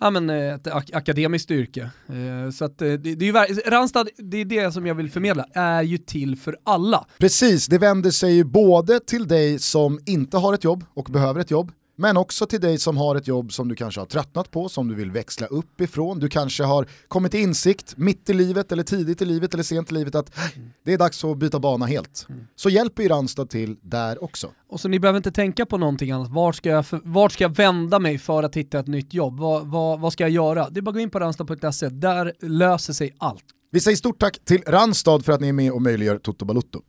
[0.02, 1.90] ja, men, eh, ett ak akademiskt yrke.
[2.08, 5.10] Eh, så att, eh, det, det är ju, Randstad, det är det som jag vill
[5.10, 7.06] förmedla, är ju till för alla.
[7.18, 11.40] Precis, det vänder sig ju både till dig som inte har ett jobb och behöver
[11.40, 14.50] ett jobb, men också till dig som har ett jobb som du kanske har tröttnat
[14.50, 16.18] på, som du vill växla upp ifrån.
[16.18, 19.90] Du kanske har kommit till insikt mitt i livet, eller tidigt i livet, eller sent
[19.90, 20.38] i livet att
[20.84, 22.26] det är dags att byta bana helt.
[22.56, 24.50] Så hjälper ju Randstad till där också.
[24.68, 26.30] Och så ni behöver inte tänka på någonting annat.
[26.30, 29.40] Vart ska jag, för, vart ska jag vända mig för att hitta ett nytt jobb?
[29.40, 30.70] Vad, vad, vad ska jag göra?
[30.70, 33.44] Det är bara att gå in på randstad.se, där löser sig allt.
[33.70, 36.80] Vi säger stort tack till Randstad för att ni är med och möjliggör Toto Balutto.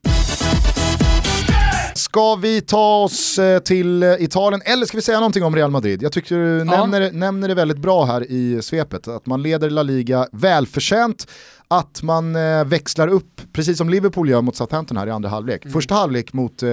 [1.96, 5.72] Ska vi ta oss eh, till eh, Italien eller ska vi säga någonting om Real
[5.72, 6.04] Madrid?
[6.04, 6.64] Jag tycker du ja.
[6.64, 11.28] nämner, nämner det väldigt bra här i svepet, att man leder La Liga välförtjänt,
[11.68, 15.66] att man eh, växlar upp, precis som Liverpool gör mot Southampton här i andra halvlek.
[15.66, 15.74] Mm.
[15.74, 16.70] Första halvlek mot eh,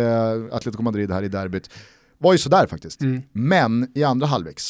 [0.52, 1.70] Atletico Madrid här i derbyt
[2.18, 3.00] var ju sådär faktiskt.
[3.00, 3.22] Mm.
[3.32, 4.60] Men i andra halvlek,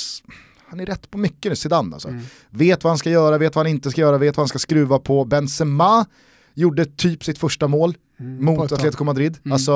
[0.67, 2.09] han är rätt på mycket nu, Zidane alltså.
[2.09, 2.23] Mm.
[2.51, 4.59] Vet vad han ska göra, vet vad han inte ska göra, vet vad han ska
[4.59, 5.25] skruva på.
[5.25, 6.07] Benzema
[6.55, 9.39] gjorde typ sitt första mål mm, mot Atletico Madrid.
[9.45, 9.53] Mm.
[9.53, 9.73] Alltså,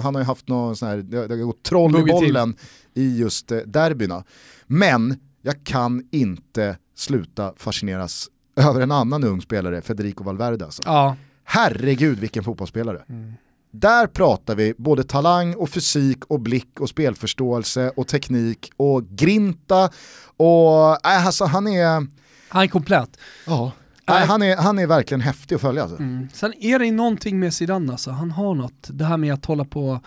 [0.00, 2.56] han har ju haft någon sån här, det, har gått troll i bollen
[2.94, 4.24] i just eh, derbyna.
[4.66, 10.64] Men jag kan inte sluta fascineras över en annan ung spelare, Federico Valverde.
[10.64, 10.82] Alltså.
[10.84, 11.16] Ja.
[11.44, 13.02] Herregud vilken fotbollsspelare.
[13.08, 13.32] Mm.
[13.70, 19.90] Där pratar vi både talang och fysik och blick och spelförståelse och teknik och grinta
[20.36, 22.06] och äh, alltså han är...
[22.48, 23.18] Han är komplett.
[23.46, 23.72] Ja.
[24.06, 25.82] Nej, han, är, han är verkligen häftig att följa.
[25.82, 25.96] Alltså.
[25.96, 26.28] Mm.
[26.32, 28.10] Sen är det någonting med Zidane alltså.
[28.10, 30.00] han har något, det här med att hålla på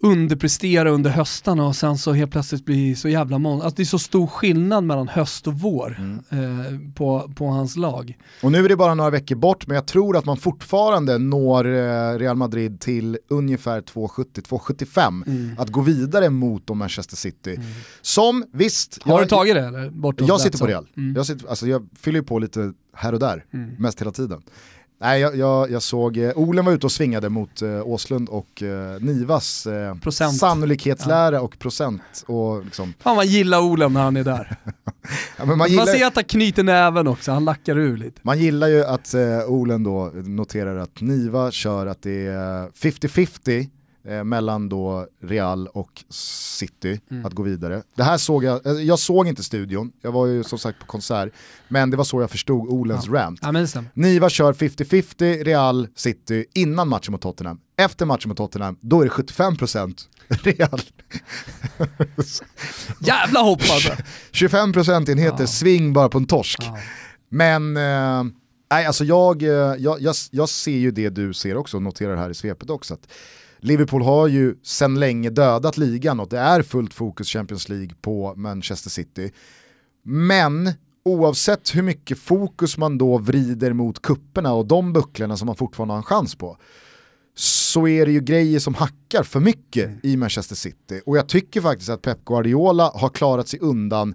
[0.00, 3.64] underprestera under höstarna och sen så helt plötsligt bli så jävla många.
[3.64, 6.18] Alltså det är så stor skillnad mellan höst och vår mm.
[6.30, 8.18] eh, på, på hans lag.
[8.42, 11.66] Och nu är det bara några veckor bort men jag tror att man fortfarande når
[11.66, 15.54] eh, Real Madrid till ungefär 2,70-2,75 mm.
[15.58, 17.54] att gå vidare mot Manchester City.
[17.54, 17.66] Mm.
[18.00, 19.02] Som visst...
[19.02, 19.90] Har jag, du tagit det eller?
[19.90, 20.86] Bort jag sitter på Real.
[20.96, 21.16] Mm.
[21.16, 23.70] Jag, sitter, alltså, jag fyller på lite här och där, mm.
[23.78, 24.42] mest hela tiden.
[25.00, 28.62] Nej, jag, jag, jag såg, eh, Olen var ute och svingade mot eh, Åslund och
[28.62, 31.40] eh, Nivas eh, sannolikhetslära ja.
[31.40, 32.24] och procent.
[32.26, 32.94] Och liksom.
[32.98, 34.56] Fan man gillar Olen när han är där.
[35.36, 35.86] ja, man, man, gillar...
[35.86, 38.20] man, ser att han knyter näven också, han lackar ur lite.
[38.22, 43.68] Man gillar ju att eh, Olen då noterar att Niva kör att det är 50-50
[44.08, 46.04] eh, mellan då Real och
[46.58, 47.26] City mm.
[47.26, 47.82] att gå vidare.
[47.96, 50.86] Det här såg jag, eh, jag såg inte studion, jag var ju som sagt på
[50.86, 51.32] konsert,
[51.68, 53.12] men det var så jag förstod Olens ja.
[53.12, 53.40] rant.
[53.42, 57.60] Ja, Niva kör 50-50 Real City innan matchen mot Tottenham.
[57.76, 60.80] Efter matchen mot Tottenham, då är det 75% Real.
[63.00, 63.92] Jävla hopp alltså.
[64.32, 65.46] 25 procentenheter ja.
[65.46, 66.58] sving bara på en torsk.
[66.62, 66.78] Ja.
[67.28, 68.24] Men eh,
[68.70, 72.30] nej, alltså jag, eh, jag, jag, jag ser ju det du ser också, noterar här
[72.30, 72.94] i svepet också.
[72.94, 73.08] Att
[73.58, 78.34] Liverpool har ju sedan länge dödat ligan och det är fullt fokus Champions League på
[78.36, 79.32] Manchester City.
[80.02, 80.72] Men
[81.04, 85.94] oavsett hur mycket fokus man då vrider mot kupperna och de bucklorna som man fortfarande
[85.94, 86.56] har en chans på,
[87.34, 90.00] så är det ju grejer som hackar för mycket mm.
[90.02, 91.00] i Manchester City.
[91.06, 94.14] Och jag tycker faktiskt att Pep Guardiola har klarat sig undan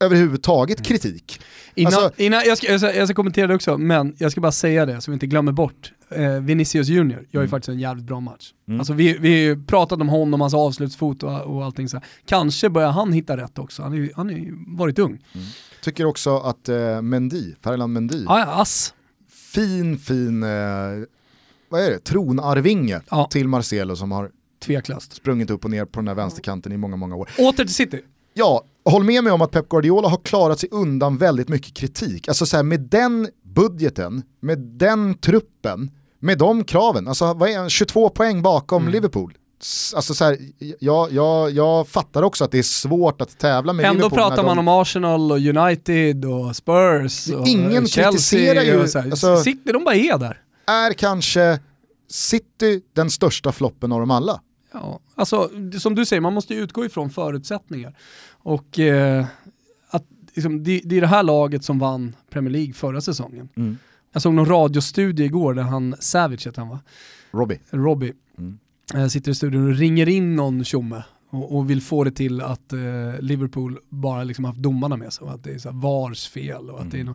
[0.00, 0.84] överhuvudtaget mm.
[0.84, 1.40] kritik.
[1.74, 4.40] Innan, alltså, innan jag, ska, jag, ska, jag, ska, kommentera det också, men jag ska
[4.40, 5.92] bara säga det så vi inte glömmer bort.
[6.16, 7.50] Eh, Vinicius Junior gör ju mm.
[7.50, 8.52] faktiskt en jävligt bra match.
[8.68, 8.80] Mm.
[8.80, 12.00] Alltså vi, vi pratade om honom, hans avslutsfot och, och allting så.
[12.26, 15.10] Kanske börjar han hitta rätt också, han har ju varit ung.
[15.34, 15.46] Mm.
[15.82, 18.94] Tycker också att eh, Mendy, Ferland Mendy, ah, ja, ass.
[19.28, 20.48] fin fin eh,
[21.68, 23.28] vad är det, tronarvinge ja.
[23.30, 24.30] till Marcelo som har
[24.64, 25.12] Tveklöst.
[25.12, 27.30] sprungit upp och ner på den här vänsterkanten i många, många år.
[27.38, 28.00] Åter till City.
[28.34, 32.28] Ja, håll med mig om att Pep Guardiola har klarat sig undan väldigt mycket kritik.
[32.28, 35.90] Alltså så här, med den budgeten, med den truppen,
[36.24, 38.92] med de kraven, alltså vad är 22 poäng bakom mm.
[38.92, 39.34] Liverpool.
[39.96, 40.38] Alltså så här,
[40.80, 44.18] jag, jag, jag fattar också att det är svårt att tävla med Ändå Liverpool.
[44.18, 44.68] Ändå pratar man de...
[44.68, 48.10] om Arsenal och United och Spurs och Ingen Chelsea.
[48.10, 48.82] kritiserar ju...
[48.82, 49.10] Och så här.
[49.10, 50.40] Alltså, City, de bara är där.
[50.66, 51.60] Är kanske
[52.10, 54.40] City den största floppen av dem alla?
[54.72, 57.96] Ja, alltså som du säger, man måste utgå ifrån förutsättningar.
[58.30, 59.24] Och eh,
[59.90, 63.48] att, liksom, det, det, är det här laget som vann Premier League förra säsongen.
[63.56, 63.78] Mm.
[64.14, 66.80] Jag såg någon radiostudie igår där han, Savage heter han va?
[67.30, 67.58] Robbie.
[67.70, 68.12] Robbie.
[68.38, 68.58] Mm.
[68.94, 72.40] Eh, sitter i studion och ringer in någon tjomme och, och, vill få det till
[72.40, 72.78] att eh,
[73.20, 76.74] Liverpool bara liksom haft domarna med sig och att det är så VARs fel och
[76.74, 76.90] att mm.
[76.90, 77.06] det, är mm.
[77.06, 77.14] någon,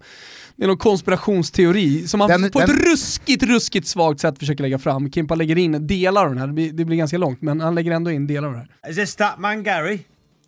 [0.56, 2.70] det är någon konspirationsteori som han den, på den...
[2.70, 5.12] ett ruskigt, ruskigt svagt sätt försöker lägga fram.
[5.12, 7.76] Kimpa lägger in delar av den här, det blir, det blir ganska långt, men han
[7.76, 8.90] lägger ändå in delar av det här.
[8.90, 10.00] Is this Statman Gary?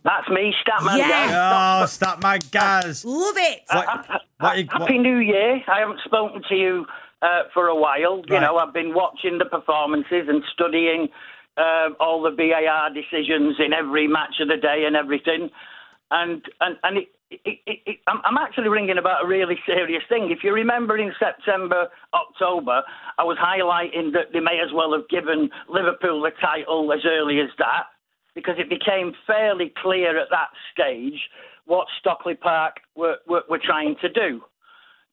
[0.03, 1.31] That's me, Statman yes.
[1.31, 1.99] Gaz.
[2.01, 3.05] Oh, Statman Gaz.
[3.05, 3.61] Love it.
[3.69, 5.61] Uh, what, what, what, Happy New Year.
[5.67, 6.85] I haven't spoken to you
[7.21, 8.17] uh, for a while.
[8.17, 8.29] Right.
[8.29, 11.09] You know, I've been watching the performances and studying
[11.57, 15.49] uh, all the VAR decisions in every match of the day and everything.
[16.09, 20.31] And and and it, it, it, it, I'm actually ringing about a really serious thing.
[20.31, 22.81] If you remember in September, October,
[23.17, 27.39] I was highlighting that they may as well have given Liverpool the title as early
[27.39, 27.85] as that
[28.35, 31.19] because it became fairly clear at that stage
[31.65, 34.41] what Stockley Park were, were, were trying to do.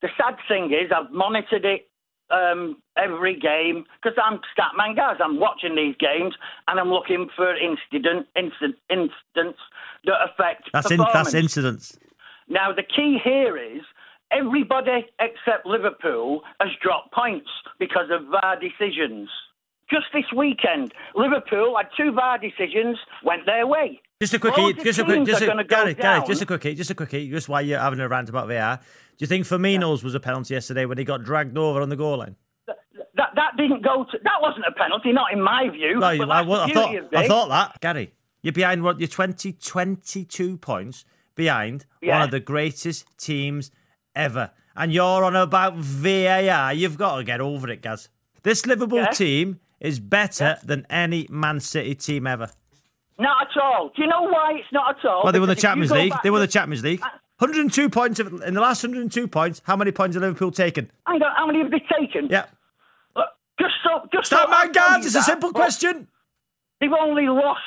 [0.02, 1.88] The sad thing is, I've monitored it
[2.30, 5.16] um, every game because I'm Statman guys.
[5.22, 6.34] I'm watching these games
[6.66, 9.58] and I'm looking for incident, incident incidents
[10.04, 10.70] that affect.
[10.72, 11.98] That's in, that's incidents.
[12.48, 13.82] Now the key here is
[14.30, 19.28] everybody except Liverpool has dropped points because of VAR decisions.
[19.90, 24.00] Just this weekend, Liverpool had two VAR decisions, went their way.
[24.20, 26.94] Just a quickie, just a quick, just a, Gary, Gary, just a quickie, just a
[26.94, 28.76] quickie, just why you're having a rant about VAR.
[28.76, 31.96] Do you think Firmino's was a penalty yesterday when he got dragged over on the
[31.96, 32.36] goal line?
[32.66, 34.18] That, that didn't go to.
[34.22, 35.98] That wasn't a penalty, not in my view.
[35.98, 37.80] No, you, I, I, I, thought, I thought that.
[37.80, 39.00] Gary, you're behind what?
[39.00, 42.14] You're 20, 22 points behind yeah.
[42.14, 43.70] one of the greatest teams
[44.14, 44.50] ever.
[44.76, 46.74] And you're on about VAR.
[46.74, 48.08] You've got to get over it, Gaz.
[48.42, 49.10] This Liverpool yeah.
[49.10, 50.58] team is better yeah.
[50.64, 52.50] than any Man City team ever.
[53.18, 53.90] Not at all.
[53.94, 55.24] Do you know why it's not at all?
[55.24, 56.12] Well, they won the Champions League.
[56.22, 57.00] They won the Champions League.
[57.00, 59.62] 102 points of, in the last 102 points.
[59.64, 60.90] How many points have Liverpool taken?
[61.06, 61.32] I don't.
[61.36, 62.28] How many have they taken?
[62.30, 62.46] Yeah.
[63.60, 64.08] just so.
[64.12, 65.06] Just Stop, so man, guards.
[65.06, 66.08] It's a simple question.
[66.80, 67.60] They've only lost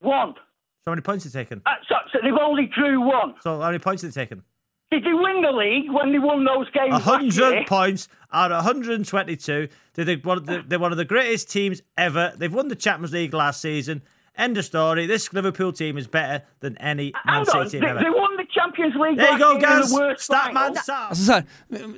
[0.00, 0.34] one.
[0.34, 1.62] So how many points have they taken?
[1.64, 3.34] Uh, so, so, they've only drew one.
[3.40, 4.42] So how many points have they taken?
[4.90, 6.92] Did they win the league when they won those games?
[6.92, 9.68] 100 points out of 122.
[9.94, 12.32] They're, one they're one of the greatest teams ever.
[12.36, 14.02] They've won the Champions League last season.
[14.36, 15.06] End of story.
[15.06, 18.00] This Liverpool team is better than any Man City team they, ever.
[18.00, 20.22] They won the Champions League There you go guys!
[20.22, 20.74] Statman
[21.08, 21.44] alltså så här,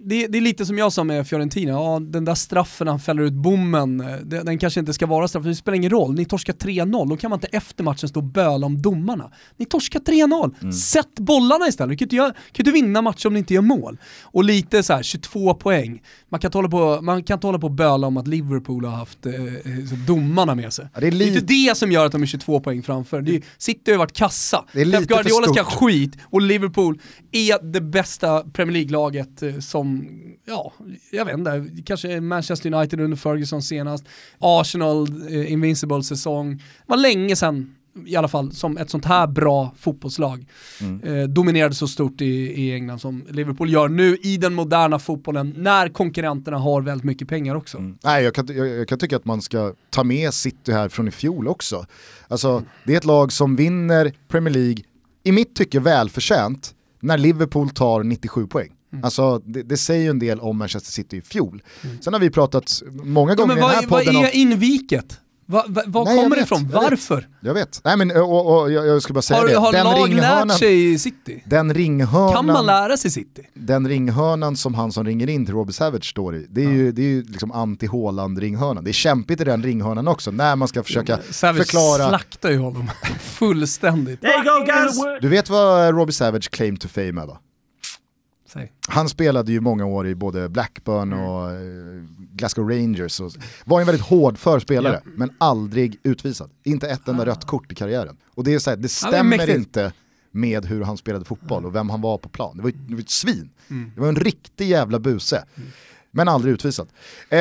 [0.02, 3.22] det, det, är lite som jag sa med Fiorentina, ja, den där straffen han fäller
[3.22, 6.14] ut bommen, eh, den, den kanske inte ska vara straff, det spelar ingen roll.
[6.14, 9.31] Ni torskar 3-0, då kan man inte efter matchen stå och böla om domarna.
[9.57, 10.72] Ni torskar 3-0, mm.
[10.72, 11.90] sätt bollarna istället.
[11.90, 13.98] Du kan inte, göra, kan inte vinna matcher om ni inte gör mål.
[14.22, 16.02] Och lite så här, 22 poäng.
[16.29, 18.85] Man kan inte hålla på, man kan inte hålla på och böla om att Liverpool
[18.85, 20.88] har haft eh, eh domarna med sig.
[20.94, 23.20] Ja, det, är det är inte det som gör att de är 22 poäng framför.
[23.22, 24.64] Det är, City har ju varit kassa.
[24.72, 27.01] Pep Guardiola ska skit och Liverpool Liverpool
[27.33, 30.09] är det bästa Premier League-laget eh, som,
[30.45, 30.73] ja,
[31.12, 34.05] jag vet inte, kanske Manchester United under Ferguson senast,
[34.38, 36.57] Arsenal, eh, Invincible-säsong.
[36.57, 40.47] Det var länge sedan i alla fall som ett sånt här bra fotbollslag
[40.81, 41.03] mm.
[41.03, 42.27] eh, dominerade så stort i,
[42.62, 47.29] i England som Liverpool gör nu i den moderna fotbollen när konkurrenterna har väldigt mycket
[47.29, 47.79] pengar också.
[47.79, 47.99] Mm.
[48.05, 51.09] Nej, jag kan, jag, jag, kan tycka att man ska ta med City här från
[51.09, 51.87] i fjol också.
[52.29, 52.64] Alltså, mm.
[52.85, 54.85] Det är ett lag som vinner Premier League,
[55.27, 58.73] i mitt tycke välförtjänt, när Liverpool tar 97 poäng.
[58.93, 59.05] Mm.
[59.05, 61.62] Alltså det, det, säger ju en del om Manchester City i fjol.
[61.85, 62.03] Mm.
[62.03, 65.21] Sen har vi pratat många gånger ja, i den här podden Vad är inviket?
[65.48, 66.68] Va, va, var Nej, kommer det ifrån?
[66.72, 67.28] Varför?
[67.40, 67.80] Jag vet.
[67.85, 69.56] Nej, men, och, och, jag, jag skulle bara säga har, det.
[69.56, 71.42] Har den lag ringhörnan, lärt sig City?
[71.46, 73.42] Den ringhörnan, kan man lära sig City?
[73.54, 76.70] Den ringhörnan som han som ringer in till Robbie Savage står i, det är ja.
[76.70, 78.85] ju, det är ju liksom anti-Håland-ringhörnan.
[78.85, 81.98] Det är kämpigt i den ringhörnan också, när man ska försöka Savage förklara...
[81.98, 84.20] Savage slaktar ju honom fullständigt.
[84.20, 85.20] There you go guys!
[85.20, 87.38] Du vet vad Robbie Savage claim to fame är va?
[88.46, 88.72] Säg.
[88.88, 91.24] Han spelade ju många år i både Blackburn mm.
[91.24, 93.20] och eh, Glasgow Rangers.
[93.20, 93.32] Och,
[93.64, 95.11] var en väldigt hård förspelare, ja.
[95.16, 96.50] men aldrig utvisad.
[96.64, 97.26] Inte ett enda ah.
[97.26, 98.16] rött kort i karriären.
[98.35, 99.92] Och det, är så här, det stämmer inte
[100.30, 102.56] med hur han spelade fotboll och vem han var på plan.
[102.56, 103.50] Det var, det var ett svin.
[103.70, 103.92] Mm.
[103.94, 105.44] Det var en riktig jävla buse.
[105.54, 105.68] Mm.
[106.11, 106.88] Men aldrig utvisad.
[107.28, 107.38] Eh,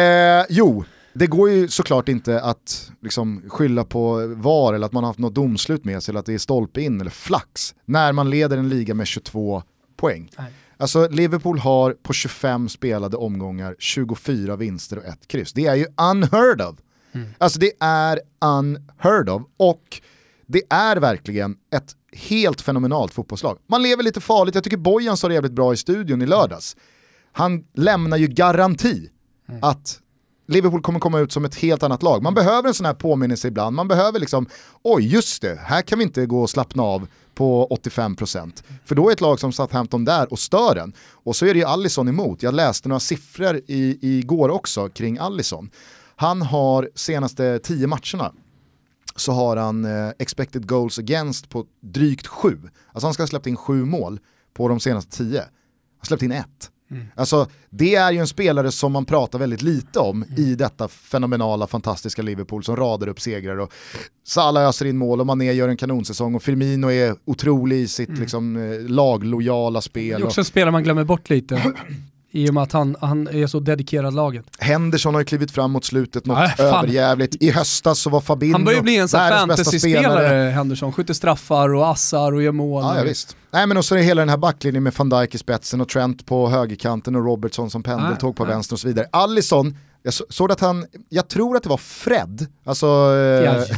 [0.50, 5.10] jo, det går ju såklart inte att liksom skylla på VAR eller att man har
[5.10, 8.30] haft något domslut med sig eller att det är stolpe in eller flax när man
[8.30, 9.64] leder en liga med 22
[9.96, 10.32] poäng.
[10.38, 10.54] Nej.
[10.78, 15.54] Alltså Liverpool har på 25 spelade omgångar 24 vinster och ett kryss.
[15.54, 16.76] Det är ju unheard of.
[17.12, 17.30] Mm.
[17.38, 20.02] Alltså det är unheard of och
[20.48, 23.58] det är verkligen ett helt fenomenalt fotbollslag.
[23.68, 26.76] Man lever lite farligt, jag tycker Bojan sa det jävligt bra i studion i lördags.
[27.32, 29.10] Han lämnar ju garanti
[29.50, 29.64] mm.
[29.64, 30.00] att
[30.48, 32.24] Liverpool kommer komma ut som ett helt annat lag.
[32.24, 34.48] Man behöver en sån här påminnelse ibland, man behöver liksom,
[34.84, 38.64] oj just det, här kan vi inte gå och slappna av på 85%.
[38.86, 40.94] För då är ett lag som Southampton där och stör den.
[41.12, 42.44] Och så är det ju Allison emot.
[42.44, 45.70] Jag läste några siffror i, igår också kring Allison.
[46.16, 48.34] Han har senaste tio matcherna
[49.16, 52.60] så har han eh, expected goals against på drygt sju.
[52.92, 54.20] Alltså han ska ha släppt in sju mål
[54.54, 55.40] på de senaste tio.
[55.40, 55.50] Han
[55.98, 56.72] har släppt in ett.
[56.96, 57.08] Mm.
[57.16, 60.40] Alltså, det är ju en spelare som man pratar väldigt lite om mm.
[60.40, 63.58] i detta fenomenala, fantastiska Liverpool som radar upp segrar.
[63.58, 63.74] Och
[64.28, 68.10] Salah öser in mål och Mané gör en kanonsäsong och Firmino är otrolig i sitt
[68.10, 68.22] mm.
[68.22, 70.20] liksom, eh, laglojala spel.
[70.20, 71.74] Det är också en spelare man glömmer bort lite.
[72.36, 74.46] I och med att han, han är så dedikerad laget.
[74.60, 77.36] Henderson har ju klivit fram mot slutet, något äh, överjävligt.
[77.44, 80.94] I höstas så var Fabinho Han börjar bli en sån fantasy-spelare, Henderson.
[80.94, 82.84] Skjuter straffar och assar och gör mål.
[82.84, 83.36] Ja, ja, visst.
[83.52, 85.90] Nej men och så är hela den här backlinjen med van Dijk i spetsen och
[85.90, 89.08] Trent på högerkanten och Robertson som pendeltåg på äh, vänster och så vidare.
[89.12, 92.88] Allison, jag såg att han, jag tror att det var Fred, alltså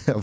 [0.08, 0.16] eh,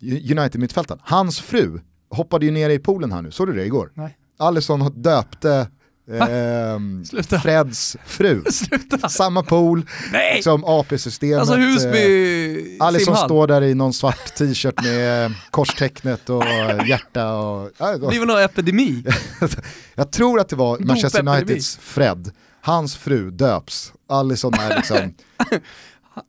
[0.30, 3.90] United-mittfältaren, hans fru hoppade ju ner i poolen här nu, såg du det igår?
[3.94, 4.16] Nej.
[4.38, 5.68] Allison döpte
[6.10, 8.42] Eh, Freds fru.
[9.08, 10.42] Samma pool, Nej.
[10.42, 11.38] som AP-systemet.
[11.38, 16.44] Alltså Husby eh, Alisson står där i någon svart t-shirt med korstecknet och
[16.86, 17.34] hjärta.
[17.34, 19.04] Och, ja, det var någon epidemi.
[19.94, 22.30] jag tror att det var Manchester Uniteds Fred.
[22.60, 23.92] Hans fru döps.
[24.08, 25.14] Alisson är liksom...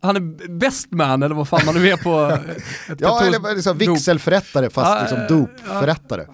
[0.02, 2.38] Han är best man eller vad fan man nu är på.
[2.98, 6.26] ja, eller liksom vigselförrättare fast liksom dopförrättare.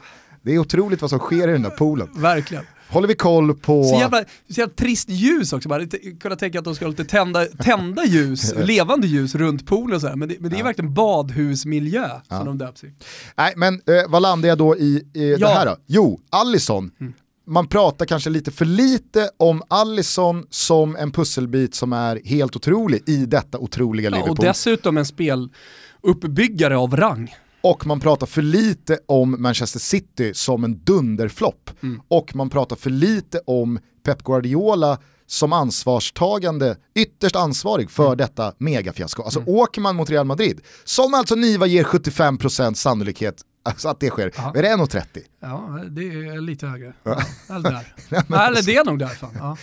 [0.41, 2.09] Det är otroligt vad som sker i den där poolen.
[2.15, 3.83] Verkligen håller vi koll på...
[3.83, 5.85] Så jävla, så jävla trist ljus också, bara
[6.19, 10.07] kunna tänka att de ska ha lite tända, tända ljus, levande ljus runt poolen så
[10.07, 10.15] här.
[10.15, 10.65] Men det, men det är ja.
[10.65, 12.37] verkligen badhusmiljö ja.
[12.37, 12.93] som de döps i.
[13.35, 15.47] Nej men eh, vad landar jag då i, i ja.
[15.47, 15.75] det här då?
[15.85, 16.91] Jo, Allison.
[16.99, 17.13] Mm.
[17.47, 23.03] Man pratar kanske lite för lite om Allison som en pusselbit som är helt otrolig
[23.09, 24.31] i detta otroliga Liverpool.
[24.31, 27.35] Och dessutom en speluppbyggare av rang.
[27.65, 31.69] Och man pratar för lite om Manchester City som en dunderflopp.
[31.83, 32.01] Mm.
[32.07, 34.97] Och man pratar för lite om Pep Guardiola
[35.27, 38.17] som ansvarstagande, ytterst ansvarig för mm.
[38.17, 39.23] detta megafiasko.
[39.23, 39.53] Alltså mm.
[39.53, 44.31] åker man mot Real Madrid, som alltså Niva ger 75% sannolikhet alltså att det sker,
[44.37, 44.53] Aha.
[44.55, 45.05] är det 1,30?
[45.39, 46.93] Ja, det är lite högre.
[47.03, 47.21] Ja.
[47.47, 47.95] Ja, eller där.
[48.09, 48.65] Nej, eller alltså.
[48.65, 49.07] det är nog där.
[49.07, 49.57] Fan.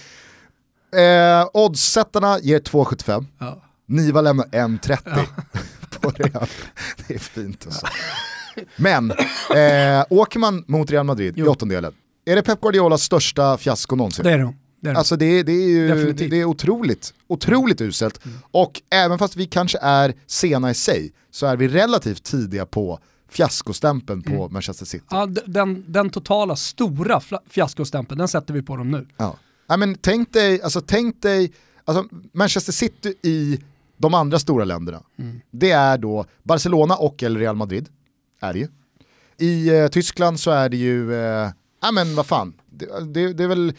[0.93, 1.01] Ja.
[1.01, 3.27] Eh, oddsättarna ger 2,75.
[3.39, 3.63] Ja.
[3.87, 4.99] Niva lämnar 1,30.
[5.05, 5.25] Ja.
[6.03, 6.49] På Real.
[7.07, 7.87] Det är fint alltså.
[8.77, 11.47] Men, eh, åker man mot Real Madrid jo.
[11.47, 11.93] i åttondelen,
[12.25, 14.25] är det Pep Guardiolas största fiasko någonsin?
[14.25, 14.55] Det är det.
[14.81, 18.25] Det är, alltså det, det är ju det är otroligt, otroligt uselt.
[18.25, 18.39] Mm.
[18.51, 22.99] Och även fast vi kanske är sena i sig så är vi relativt tidiga på
[23.29, 24.53] fiaskostämpeln på mm.
[24.53, 25.05] Manchester City.
[25.11, 29.07] Ja, den, den totala stora fiaskostämpeln, den sätter vi på dem nu.
[29.17, 29.37] Ja.
[29.67, 31.53] ja men tänk dig, alltså tänk dig,
[31.85, 33.61] alltså Manchester City i
[34.03, 35.41] de andra stora länderna, mm.
[35.51, 37.89] det är då Barcelona och eller Real Madrid.
[38.41, 38.69] Är det ju.
[39.39, 41.51] I eh, Tyskland så är det ju eh,
[41.83, 43.75] ja men vad fan, det, det, det är väl,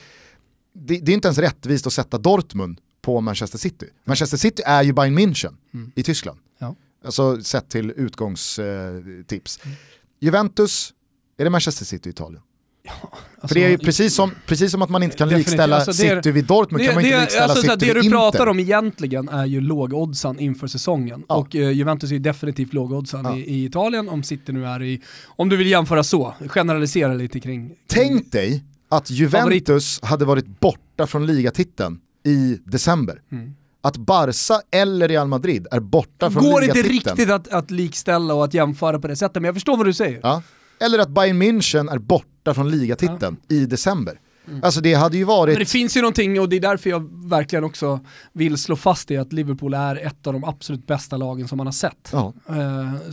[0.74, 3.90] det, det, är inte ens rättvist att sätta Dortmund på Manchester City.
[4.04, 5.92] Manchester City är ju Bayern München mm.
[5.96, 6.40] i Tyskland.
[6.58, 6.76] Ja.
[7.06, 9.60] Alltså sett till utgångstips.
[9.64, 9.78] Mm.
[10.20, 10.94] Juventus,
[11.38, 12.44] är det Manchester City i Italien?
[12.88, 15.94] Alltså, För det är ju precis som, precis som att man inte kan likställa alltså,
[15.94, 18.60] City vid Dortmund det, kan man inte likställa alltså, City Det vid du pratar om
[18.60, 21.24] egentligen är ju lågoddsan inför säsongen.
[21.30, 21.36] Ja.
[21.36, 23.38] Och uh, Juventus är ju definitivt lågoddsan ja.
[23.38, 27.40] i, i, Italien, om City nu är i, om du vill jämföra så, generalisera lite
[27.40, 27.76] kring...
[27.88, 30.10] Tänk dig att Juventus favorit.
[30.12, 33.22] hade varit borta från ligatiteln i december.
[33.32, 33.54] Mm
[33.86, 38.44] att Barca eller Real Madrid är borta från Går inte riktigt att, att likställa och
[38.44, 40.20] att jämföra på det sättet, men jag förstår vad du säger.
[40.24, 40.42] Ja.
[40.80, 43.56] Eller att Bayern München är borta från ligatiteln ja.
[43.56, 44.20] i december.
[44.48, 44.64] Mm.
[44.64, 45.54] Alltså det hade ju varit...
[45.54, 48.00] Men det finns ju någonting, och det är därför jag verkligen också
[48.34, 51.68] vill slå fast det, att Liverpool är ett av de absolut bästa lagen som man
[51.68, 52.10] har sett.
[52.12, 52.34] Ja.
[52.50, 52.56] Uh.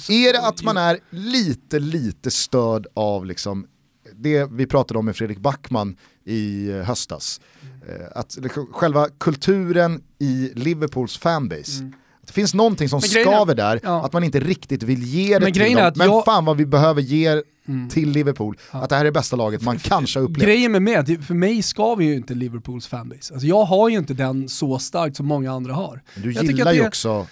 [0.09, 3.67] Är det att man är lite, lite störd av liksom
[4.15, 7.41] det vi pratade om med Fredrik Backman i höstas,
[7.89, 11.93] Eh, att liksom, själva kulturen i Liverpools fanbase, mm.
[12.31, 14.05] Det finns någonting som skaver där, ja.
[14.05, 15.93] att man inte riktigt vill ge det men till dem.
[15.97, 16.24] Men jag...
[16.24, 17.89] fan vad vi behöver ge mm.
[17.89, 18.83] till Liverpool, ja.
[18.83, 20.45] att det här är bästa laget man kanske har upplevt.
[20.45, 23.35] Grejen med mig, för mig skaver ju inte Liverpools fanbase.
[23.35, 26.03] Alltså jag har ju inte den så starkt som många andra har.
[26.14, 26.87] Du jag gillar ju det...
[26.87, 27.26] också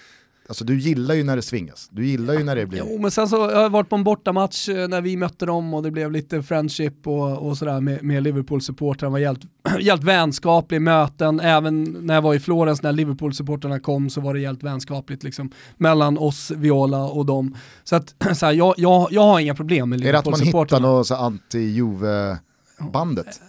[0.49, 2.79] Alltså du gillar ju när det svingas, du gillar ju när det blir...
[2.79, 5.47] Jo men sen så jag har jag varit på en bortamatch eh, när vi mötte
[5.47, 9.41] dem och det blev lite friendship och, och sådär med, med Liverpool-supportrarna, var helt,
[9.81, 14.41] helt vänskaplig möten, även när jag var i Florens när Liverpool-supportrarna kom så var det
[14.41, 17.57] helt vänskapligt liksom mellan oss, Viola och dem.
[17.85, 20.89] Så att så här, jag, jag, jag har inga problem med Liverpool-supportrarna.
[20.89, 23.41] Är det att man hittar något anti-Juve-bandet?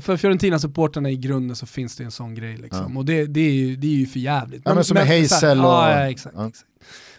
[0.00, 2.92] För Fiorentina-supporterna i grunden så finns det en sån grej liksom.
[2.92, 2.98] Ja.
[2.98, 4.62] Och det, det, är ju, det är ju för jävligt.
[4.64, 5.64] Ja, men, som men, med Hazel och...
[5.64, 6.48] Ja, ja, exakt, ja.
[6.48, 6.66] exakt.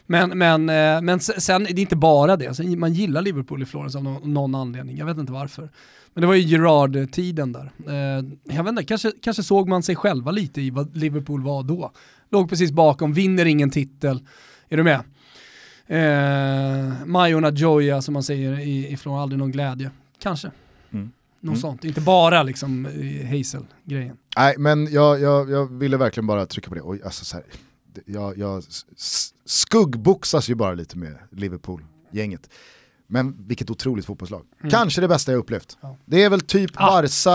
[0.05, 3.65] Men, men, eh, men sen, det är inte bara det, alltså, man gillar Liverpool i
[3.65, 5.69] Florens av någon, någon, anledning, jag vet inte varför.
[6.13, 7.71] Men det var ju Gerard-tiden där.
[7.87, 8.25] Eh,
[8.55, 11.91] jag vet inte, kanske, kanske såg man sig själva lite i vad Liverpool var då.
[12.29, 14.19] Låg precis bakom, vinner ingen titel.
[14.69, 15.01] Är du med?
[15.87, 19.91] Eh, Majorna Joya som man säger i, i Florens, aldrig någon glädje.
[20.19, 20.51] Kanske.
[21.43, 21.61] Något mm.
[21.61, 24.17] sånt, inte bara liksom eh, Hazel-grejen.
[24.37, 26.81] Nej, men jag, jag, jag ville verkligen bara trycka på det.
[26.81, 27.45] Oj, alltså så här,
[28.05, 28.63] jag, jag
[29.45, 32.49] skuggboxas ju bara lite med Liverpool-gänget.
[33.11, 34.41] Men vilket otroligt fotbollslag.
[34.59, 34.71] Mm.
[34.71, 35.77] Kanske det bästa jag upplevt.
[35.81, 35.97] Ja.
[36.05, 36.85] Det är väl typ ja.
[36.85, 37.29] Barca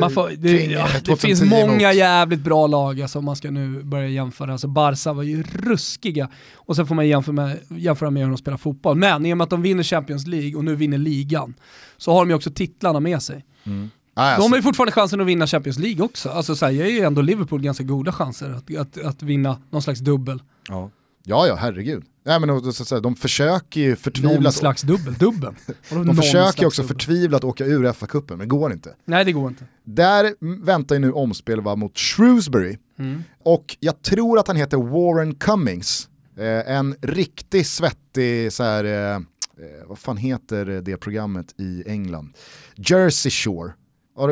[0.00, 1.94] ja, får, det, ja, det finns många mot.
[1.94, 4.52] jävligt bra lag alltså, om man ska nu börja jämföra.
[4.52, 6.28] Alltså, Barca var ju ruskiga.
[6.54, 8.96] Och sen får man jämföra med, jämföra med hur de spelar fotboll.
[8.96, 11.54] Men i och med att de vinner Champions League och nu vinner ligan
[11.96, 13.44] så har de ju också titlarna med sig.
[13.64, 13.90] Mm.
[14.14, 14.42] Ah, alltså.
[14.42, 16.28] De har ju fortfarande chansen att vinna Champions League också.
[16.28, 19.58] Alltså så här, jag är ju ändå Liverpool ganska goda chanser att, att, att vinna
[19.70, 20.42] någon slags dubbel.
[20.68, 20.90] Ja,
[21.24, 22.04] ja, ja herregud.
[22.26, 24.40] Nej, men, så att säga, de försöker ju förtvivlat...
[24.40, 25.54] Någon slags dubbel, dubbel.
[25.90, 28.94] de försöker ju också förtvivlat åka ur FA-cupen, men det går inte.
[29.04, 29.64] Nej det går inte.
[29.84, 32.78] Där väntar ju nu omspel va, mot Shrewsbury.
[32.98, 33.24] Mm.
[33.42, 36.08] Och jag tror att han heter Warren Cummings.
[36.36, 39.20] Eh, en riktigt svettig så här, eh, eh
[39.86, 42.36] vad fan heter det programmet i England?
[42.76, 43.72] Jersey Shore.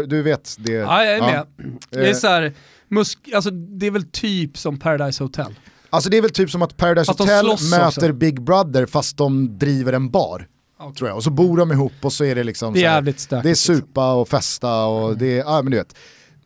[0.07, 0.73] Du vet det?
[0.73, 1.47] Ja, jag är med.
[1.57, 1.65] Ja.
[1.91, 2.53] Det, är så här,
[2.89, 5.55] musk, alltså, det är väl typ som Paradise Hotel.
[5.95, 8.13] Alltså det är väl typ som att Paradise Hotel möter också.
[8.13, 10.49] Big Brother fast de driver en bar.
[10.79, 10.95] Okay.
[10.95, 11.17] Tror jag.
[11.17, 13.51] Och så bor de ihop och så är det liksom det är, jävligt stökigt, det
[13.51, 15.19] är supa och festa och mm.
[15.19, 15.97] det är, ja men du vet.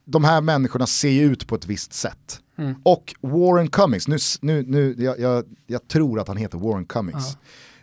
[0.04, 2.40] De här människorna ser ju ut på ett visst sätt.
[2.58, 2.74] Mm.
[2.82, 7.28] Och Warren Cummings, nu, nu, nu, jag, jag, jag, tror att han heter Warren Cummings.
[7.32, 7.38] Ja.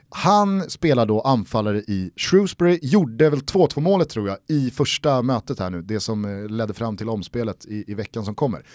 [0.10, 5.60] Han spelar då anfallare i Shrewsbury, gjorde väl 2-2 målet tror jag i första mötet
[5.60, 8.66] här nu, det som eh, ledde fram till omspelet i, i veckan som kommer.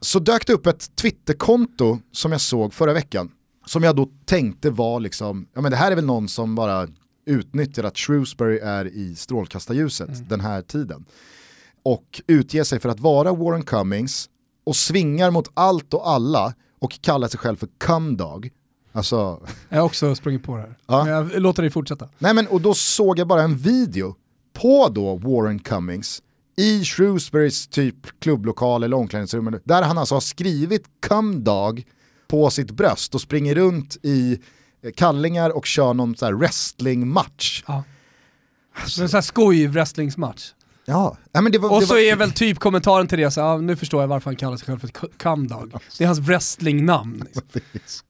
[0.00, 3.30] Så dök det upp ett Twitterkonto som jag såg förra veckan,
[3.66, 6.88] som jag då tänkte var liksom, ja men det här är väl någon som bara
[7.26, 10.28] utnyttjar att Shrewsbury är i strålkastarljuset mm.
[10.28, 11.04] den här tiden.
[11.82, 14.28] Och utger sig för att vara Warren Cummings
[14.64, 18.50] och svingar mot allt och alla och kallar sig själv för Cumdog.
[18.92, 19.46] Alltså...
[19.68, 20.78] Jag har också sprungit på det här.
[20.86, 21.04] Ja.
[21.04, 22.08] Men jag låter dig fortsätta.
[22.18, 24.14] Nej men och då såg jag bara en video
[24.52, 26.22] på då Warren Cummings
[26.58, 31.84] i Shrewsburys typ klubblokal eller omklädningsrum där han alltså har skrivit Cumdog
[32.28, 34.38] på sitt bröst och springer runt i
[34.82, 37.64] eh, kallingar och kör någon så här wrestlingmatch.
[37.66, 37.84] Ja.
[38.74, 39.02] Alltså.
[39.02, 40.52] En sån här skoj-wrestlingsmatch.
[40.84, 41.16] Ja.
[41.32, 42.00] ja men det var, och det så var...
[42.00, 44.66] är väl typ kommentaren till det, så, ja, nu förstår jag varför han kallar sig
[44.66, 44.88] själv för
[45.18, 45.72] Cumdog.
[45.98, 47.24] Det är hans wrestlingnamn.
[47.72, 48.06] Liksom.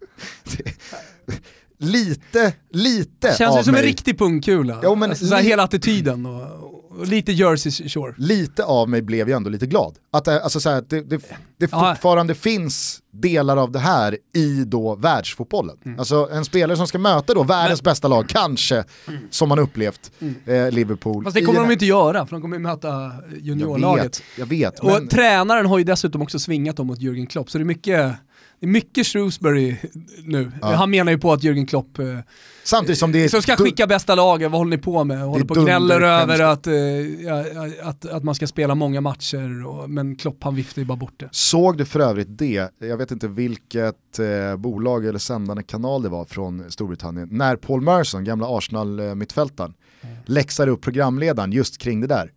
[1.79, 3.81] lite, lite Känns ju som mig.
[3.81, 4.81] en riktig pungkula.
[4.83, 6.58] Jo, men alltså, li- hela attityden och,
[7.05, 8.15] lite Jersey Shore.
[8.19, 9.99] Lite av mig blev ju ändå lite glad.
[10.13, 11.17] Att det, alltså så här, det, det,
[11.59, 11.89] det Ja.
[11.95, 15.77] fortfarande finns delar av det här i då världsfotbollen.
[15.85, 15.99] Mm.
[15.99, 18.85] Alltså en spelare som ska möta då världens bästa lag, kanske,
[19.31, 20.13] som man upplevt
[20.47, 21.15] eh, Liverpool.
[21.15, 21.25] Mm.
[21.25, 24.05] Fast det i kommer en- de inte göra, för de kommer ju möta Jag juniorlaget.
[24.05, 24.79] vet, jag vet.
[24.81, 27.67] Och Men, tränaren har ju dessutom också svingat dem mot Jürgen Klopp, så det är
[27.67, 28.13] mycket,
[28.61, 29.77] det är mycket Shrewsbury
[30.25, 30.53] nu.
[30.61, 32.19] Han menar ju på att Jürgen Klopp eh,
[32.65, 33.29] samtidigt som det är...
[33.29, 35.21] som ska skicka bästa laget, vad håller ni på med?
[35.21, 36.67] Håller på och gnäller över att,
[37.21, 37.45] ja,
[37.83, 41.15] att, att man ska spela många matcher, och, men Klopp han viftar ju bara bort
[41.21, 41.29] det.
[41.33, 46.09] Såg du för övrigt det, jag vet inte vilket eh, bolag eller sändande kanal det
[46.09, 49.75] var från Storbritannien, när Paul Merson, gamla Arsenal-mittfältaren,
[50.27, 52.31] läxar upp programledaren just kring det där.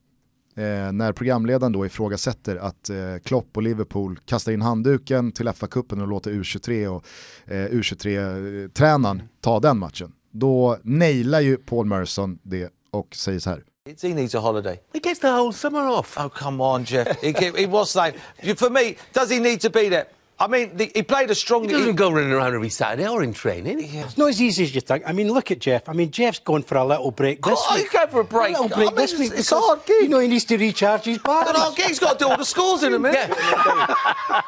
[0.56, 6.02] Eh, när programledaren då ifrågasätter att eh, Klopp och Liverpool kastar in handduken till FA-cupen
[6.02, 7.06] och låter U23 och
[7.46, 10.14] eh, U23-tränaren ta den matchen.
[10.32, 13.64] Då nailar ju Paul Merson det och säger så här.
[14.02, 14.80] He needs a holiday.
[14.94, 16.18] He gets the whole summer off.
[16.18, 17.08] Oh, come on, Jeff.
[17.22, 18.18] he, he was like,
[18.56, 20.06] for me, does he need to be there?
[20.42, 21.64] I mean, the, he played a strong.
[21.64, 23.80] He doesn't go running around every Saturday or in training.
[23.80, 25.04] It's not as easy as you think.
[25.06, 25.88] I mean, look at Jeff.
[25.88, 27.84] I mean, Jeff's going for a little break this Oh, week.
[27.84, 28.54] he's going for a break.
[28.54, 29.40] little break I mean, this it's- week.
[29.40, 30.02] it's hard gig.
[30.04, 31.50] You know, he needs to recharge his batteries.
[31.50, 33.30] And our gig's got to do all the scores in a minute.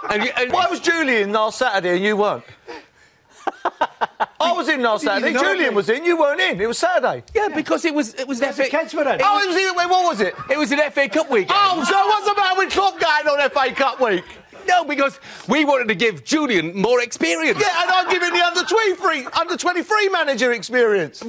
[0.10, 2.44] And, you, and Why was Julian last Saturday and you weren't?
[4.40, 5.34] I was in last Saturday.
[5.34, 5.76] know Julian me.
[5.76, 6.04] was in.
[6.06, 6.60] You weren't in.
[6.60, 7.24] It was Saturday.
[7.34, 8.70] yeah, because it was it was Yes, the FA.
[8.70, 9.20] kids were in.
[9.24, 9.56] Oh, it was.
[9.78, 10.36] Wait, what was it?
[10.50, 11.48] It was an FA oh, Cup week.
[11.50, 14.24] Oh, so what's the matter with Klopp going on FA Cup week?
[14.68, 17.60] No, because we wanted to give Julian more experience.
[17.60, 21.26] Yeah, and I'm giving the under 23 under 23 manager experience.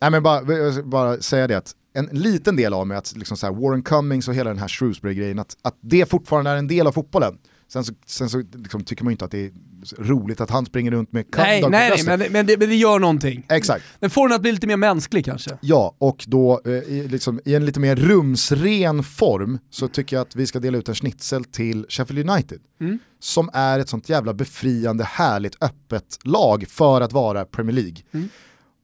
[0.00, 0.42] Nej men bara,
[0.82, 4.28] bara säga det att en liten del av mig, att liksom så här Warren Cummings
[4.28, 7.38] och hela den här Shrewsbury-grejen, att, att det fortfarande är en del av fotbollen.
[7.68, 9.50] Sen så, sen så liksom tycker man ju inte att det är
[9.98, 13.46] roligt att han springer runt med Nej, nej, men, men, det, men det gör någonting.
[13.48, 13.84] Exakt.
[14.00, 15.50] Den får den att bli lite mer mänsklig kanske.
[15.60, 20.22] Ja, och då eh, i, liksom, i en lite mer rumsren form så tycker jag
[20.22, 22.60] att vi ska dela ut en schnitzel till Sheffield United.
[23.20, 28.28] Som är ett sånt jävla befriande, härligt, öppet lag för att vara Premier League.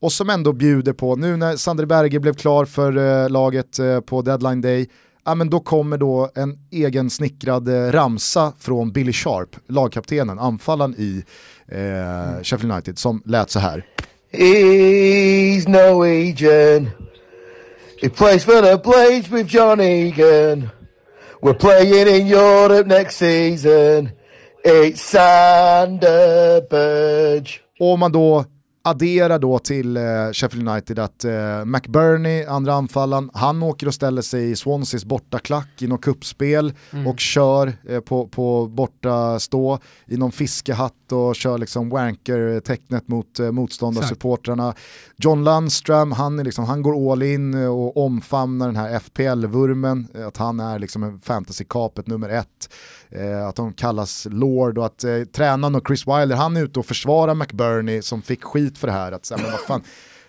[0.00, 4.00] Och som ändå bjuder på, nu när Sander Berge blev klar för eh, laget eh,
[4.00, 4.88] på deadline day,
[5.24, 10.94] ja men då kommer då en egen snickrad eh, ramsa från Billy Sharp, lagkaptenen, anfallaren
[10.98, 11.24] i
[11.68, 13.86] eh, Sheffield United, som lät så här.
[14.32, 16.90] He's Norwegian.
[18.02, 20.68] He plays for the Blades with John Egan.
[21.42, 24.10] We're playing in Europe next season.
[24.64, 27.60] It's Sander Burge.
[27.80, 28.44] Och om man då
[28.84, 30.02] adderar då till eh,
[30.32, 35.82] Sheffield United att eh, McBurney, andra anfallaren, han åker och ställer sig i Swanseas bortaklack
[35.82, 36.72] i något kuppspel
[37.06, 43.38] och kör eh, på, på borta stå i någon fiskehatt och kör liksom wanker-tecknet mot
[43.38, 44.74] eh, motståndarsupportrarna.
[45.24, 50.08] John Lundström, han, är liksom, han går all in eh, och omfamnar den här FPL-vurmen,
[50.14, 52.74] eh, att han är liksom en fantasy-kapet nummer ett.
[53.10, 56.78] Eh, att de kallas Lord och att eh, tränaren och Chris Wilder, han är ute
[56.78, 59.12] och försvarar McBurney som fick skit för det här.
[59.12, 59.82] Att, så här, men vad fan,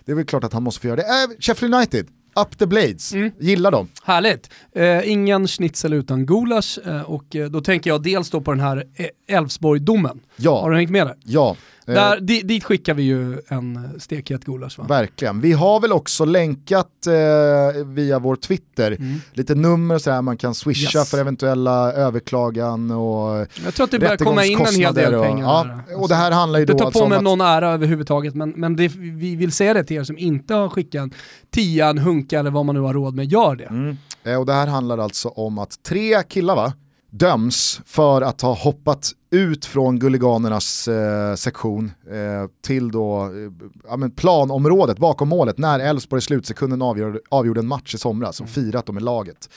[0.04, 1.02] det är väl klart att han måste få göra det.
[1.02, 3.88] Äh, Sheffield United, up the blades, gillar dem.
[4.04, 4.50] Härligt.
[4.74, 8.60] Eh, ingen schnitzel utan gulasch eh, och eh, då tänker jag dels då på den
[8.60, 10.20] här eh, Elfsborg-domen.
[10.36, 10.60] Ja.
[10.60, 11.14] Har du hängt med där?
[11.24, 11.56] Ja,
[11.86, 14.84] eh, Där, di, dit skickar vi ju en stekhet gulasch va?
[14.88, 15.40] verkligen.
[15.40, 18.98] Vi har väl också länkat eh, via vår Twitter
[19.32, 21.00] lite nummer så här man kan swisha Mm.
[21.00, 21.10] Yes.
[21.10, 25.18] för eventuella överklagan och Jag tror att det börjar komma in en hel del rättegångskostnader
[25.18, 26.00] och- pengar Ja, där.
[26.02, 27.70] och det här handlar ju Inte då ta alltså på om mig att- någon ära
[27.72, 31.14] överhuvudtaget, men, men det, vi vill säga det till er som inte har skickat en
[31.50, 31.92] tia,
[32.24, 33.96] hunka eller vad man nu har råd med, gör det.
[34.30, 36.72] Eh, Och det här handlar alltså om att tre killar va,
[37.10, 44.08] döms för att ha hoppat ut från Gulliganernas eh, sektion eh, till då, eh, ja,
[44.16, 48.86] planområdet bakom målet när Elfsborg i slutsekunden avgjorde, avgjorde en match i somras och firat
[48.86, 49.48] dem med laget.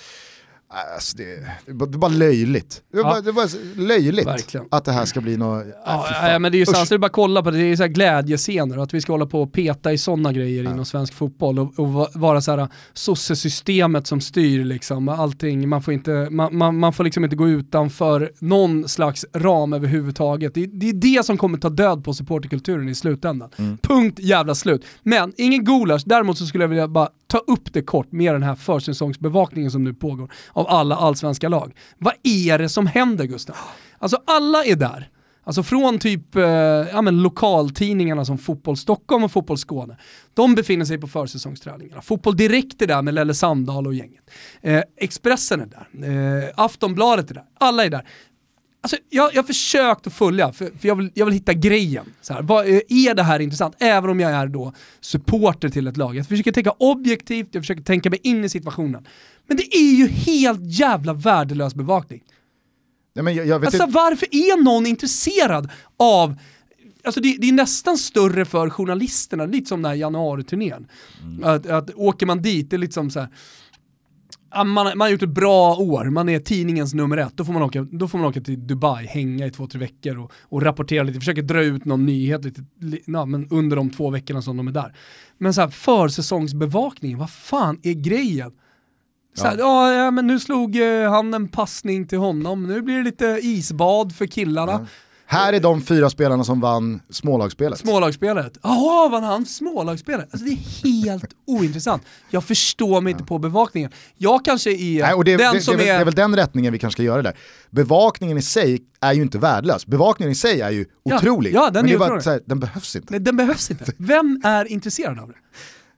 [0.69, 1.23] Alltså det,
[1.65, 2.81] det, är bara- löjligt.
[2.91, 3.21] Det är Ja.
[3.21, 4.65] det bara löjligt Verkligen.
[4.71, 5.65] att det här ska bli något...
[5.85, 6.23] Ja, fan.
[6.23, 7.75] nej, men det är ju så det är bara att kolla på det, det är
[7.75, 10.85] så här glädjescener och att vi ska hålla på och peta i sådana grejer inom
[10.85, 15.93] svensk fotboll och, och va- vara så här sossesystemet som styr liksom, allting, man får,
[15.93, 20.53] inte, man, man, man får liksom inte gå utanför någon slags ram överhuvudtaget.
[20.53, 23.49] Det, det är det som kommer ta död på supporterkulturen i slutändan.
[23.81, 24.85] Punkt jävla slut.
[25.03, 28.43] Men ingen gulasch, däremot så skulle jag vilja bara ta upp det kort med den
[28.43, 31.75] här försäsongsbevakningen som nu pågår av alla allsvenska lag.
[31.97, 33.55] Vad är det som händer Gustav?
[33.99, 35.09] Alltså alla är där.
[35.43, 39.97] Alltså från typ eh, ja, men lokaltidningarna som Fotboll Stockholm och Fotboll Skåne.
[40.33, 42.01] De befinner sig på försäsongsträningarna.
[42.01, 44.29] Fotboll Direkt är där med Lelle Sandahl och gänget.
[44.61, 46.43] Eh, Expressen är där.
[46.43, 47.45] Eh, Aftonbladet är där.
[47.59, 48.07] Alla är där.
[48.81, 52.05] Alltså, jag, jag har försökt att följa, för, för jag, vill, jag vill hitta grejen.
[52.21, 53.75] Så här, vad, eh, är det här intressant?
[53.79, 56.15] Även om jag är då supporter till ett lag.
[56.15, 59.07] Jag försöker tänka objektivt, jag försöker tänka mig in i situationen.
[59.47, 62.23] Men det är ju helt jävla värdelös bevakning.
[63.15, 66.35] Nej, men jag, jag vet Alltså inte, varför är någon intresserad av
[67.03, 70.87] Alltså det, det är nästan större för journalisterna, lite som den här januariturnén.
[71.43, 73.29] Att, att åker man dit, det är lite som så här,
[74.63, 77.61] man, man har gjort ett bra år, man är tidningens nummer ett, då får man
[77.61, 81.03] åka, då får man åka till Dubai, hänga i två, tre veckor och, och rapportera
[81.03, 84.57] lite, försöka dra ut någon nyhet lite, li, ja, men under de två veckorna som
[84.57, 84.95] de är där.
[85.37, 88.51] Men så här, försäsongsbevakningen, vad fan är grejen?
[89.35, 89.93] Så här, ja.
[89.93, 94.15] ja, men nu slog eh, han en passning till honom, nu blir det lite isbad
[94.15, 94.87] för killarna.
[95.29, 97.79] Här är de fyra spelarna som vann smålagsspelet.
[97.79, 98.57] Smålagsspelet.
[98.63, 100.27] Jaha, vann han smålagsspelet?
[100.31, 102.03] Alltså det är helt ointressant.
[102.29, 103.91] Jag förstår mig inte på bevakningen.
[104.17, 105.93] Jag kanske är Nej, och det, den det, som det, är väl- är...
[105.95, 107.37] det är väl den rättningen vi kanske ska göra där.
[107.69, 109.85] Bevakningen i sig är ju inte värdelös.
[109.85, 111.53] Bevakningen i sig är ju Ja, otrolig.
[111.53, 113.07] ja, den men är det är bara så här, den behövs inte.
[113.11, 113.85] Nej, den behövs inte.
[113.97, 115.33] Vem är intresserad av det?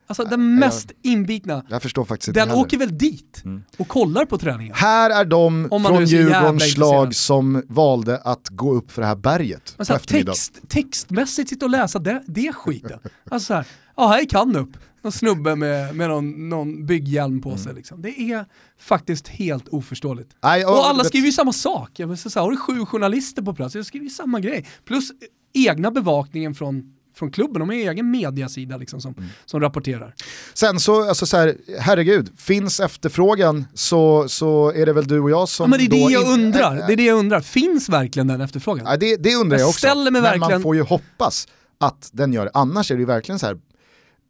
[0.10, 2.62] Alltså den mest inbitna, Jag förstår faktiskt inte den heller.
[2.62, 3.44] åker väl dit
[3.78, 4.74] och kollar på träningen.
[4.76, 9.78] Här är de från Djurgårdens lag som valde att gå upp för det här berget
[9.78, 10.26] på eftermiddagen.
[10.36, 13.00] text, textmässigt sitta och läsa det, det skiten.
[13.32, 13.66] Alltså så här,
[13.98, 14.70] ja här är Kanup,
[15.04, 17.74] någon snubbe med, med någon, någon bygghjälm på sig.
[17.74, 18.02] Liksom.
[18.02, 18.46] Det är
[18.80, 20.32] faktiskt helt oförståeligt.
[20.44, 21.92] Nej, Och alla vet- skriver ju samma sak.
[21.96, 24.66] Jag vill säga, har du sju journalister på plats, jag skriver ju samma grej.
[24.86, 25.12] Plus
[25.54, 29.30] egna bevakningen från, från klubben, de har egen mediasida liksom som, Mm.
[29.46, 30.14] som rapporterar.
[30.54, 35.30] Sen så, alltså så här, herregud, finns efterfrågan så, så är det väl du och
[35.32, 36.76] jag som Ja, men det är det jag in- undrar.
[36.88, 37.42] Det är det jag undrar.
[37.42, 38.86] Finns verkligen den efterfrågan?
[38.90, 39.80] Ja, det, det undrar jag, Jag också.
[39.80, 41.48] ställer mig Men man får ju hoppas
[41.78, 42.52] att den gör det.
[42.54, 43.58] Annars är det ju verkligen så här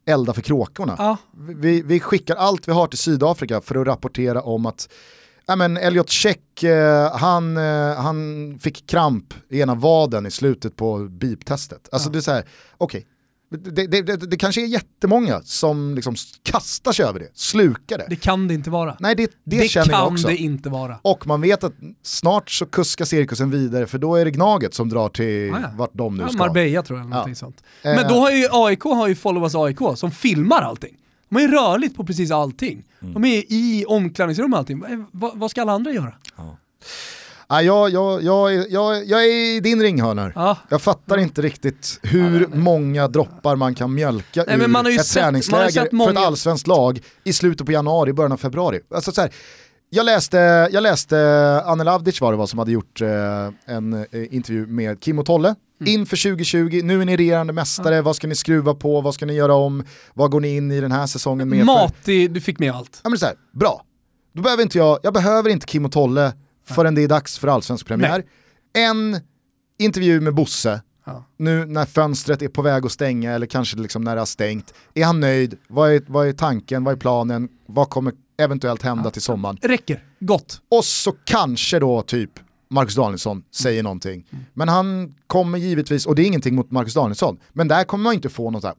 [0.06, 0.94] elda för kråkorna.
[0.98, 1.16] Ja.
[1.56, 4.88] Vi, vi skickar allt vi har till Sydafrika för att rapportera om att
[5.50, 10.76] ja, men Elliot Check, eh, han, eh, han fick kramp i ena vaden i slutet
[10.76, 11.88] på beep-testet.
[11.92, 12.44] Alltså det är så här,
[12.78, 13.06] okej.
[13.52, 18.06] Det, det, det, det kanske är jättemånga som liksom kastar sig över det, slukar det.
[18.08, 18.96] Det kan det inte vara.
[19.00, 20.26] Nej, det, det, det känner kan jag också.
[20.28, 20.98] det inte vara.
[21.02, 21.72] Och man vet att
[22.02, 25.68] snart så kuskar cirkusen vidare för då är det Gnaget som drar till Ah, ja.
[25.76, 26.38] vart de nu Ja, ska.
[26.38, 27.34] Marbella tror jag, eller någonting Ja.
[27.36, 27.62] sånt.
[27.82, 27.94] Eh.
[27.94, 30.96] Men då har ju AIK har ju Follow Us AIK som filmar allting.
[31.30, 32.84] De är rörligt på precis allting.
[33.02, 33.14] Mm.
[33.14, 34.84] De är i omklädningsrum och allting.
[34.90, 36.14] Eh, Vad, vad ska alla andra göra?
[37.48, 40.32] Ja, jag, jag, jag, är- jag, jag är i din ringhörna.
[40.34, 40.56] Ja.
[40.68, 44.92] Jag fattar inte riktigt hur många droppar man kan mjölka Nej, ur men man har
[44.92, 47.72] ju ett sett- man har träningsläger sett för många- ett allsvenskt lag i slutet på
[47.72, 48.80] januari, början av februari.
[48.94, 49.30] Alltså, så här,
[49.90, 50.36] jag, läste,
[50.72, 51.16] jag läste
[51.66, 53.08] Anne Lavdic var det var som hade gjort eh,
[53.74, 55.54] en eh, intervju med Kim och Tolle.
[55.80, 55.92] Mm.
[56.00, 59.34] Inför 2020, nu är ni regerande mästare, vad ska ni skruva på, vad ska ni
[59.34, 61.58] göra om, vad går ni in i den här säsongen med?
[61.58, 63.00] för- Matig, du fick med allt.
[63.04, 63.84] Ja men så här, bra.
[64.32, 66.32] Då behöver inte jag, jag behöver inte Kim och Tolle
[66.66, 68.24] förrän det är dags för allsvensk premiär.
[68.72, 69.20] En
[69.78, 71.24] intervju med Bosse, Ja.
[71.36, 74.74] nu när fönstret är på väg att stänga eller kanske liksom när det har stängt.
[74.94, 75.58] Är han nöjd?
[75.68, 76.84] Vad är, vad är tanken?
[76.84, 77.48] Vad är planen?
[77.66, 79.58] Vad kommer eventuellt hända till sommaren?
[79.62, 80.60] Räcker, gott.
[80.70, 82.30] Och så kanske då typ
[82.70, 84.24] Marcus Danielsson säger någonting.
[84.52, 88.14] Men han kommer givetvis, och det är ingenting mot Marcus Danielsson, men där kommer man
[88.14, 88.76] inte få något så här,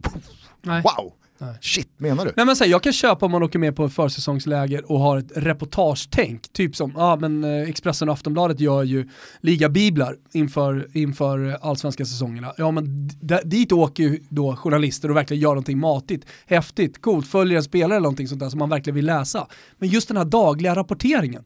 [0.62, 0.82] Nej.
[0.82, 1.14] wow,
[1.62, 2.32] shit menar du?
[2.38, 5.00] Nej men så här, jag kan köpa om man åker med på ett försäsongsläger och
[5.00, 6.54] har ett reportagetänk.
[6.54, 9.10] Typ som, ja men eh, Expressen och Aftonbladet gör ju
[9.42, 12.54] ligabiblar inför, inför allsvenska säsongerna.
[12.58, 13.10] Ja men
[13.44, 17.94] dit åker ju då journalister och verkligen gör någonting matigt, häftigt, coolt, följer en spelare
[17.94, 19.48] eller någonting sånt där som man verkligen vill läsa.
[19.78, 21.44] Men just den här dagliga rapporteringen,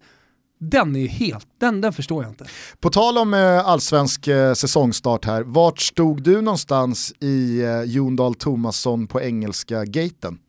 [0.59, 2.45] den är helt, den, den förstår jag inte.
[2.79, 8.15] På tal om eh, allsvensk eh, säsongstart här, vart stod du någonstans i eh, Jon
[8.15, 10.39] Dahl Tomasson på engelska gaten?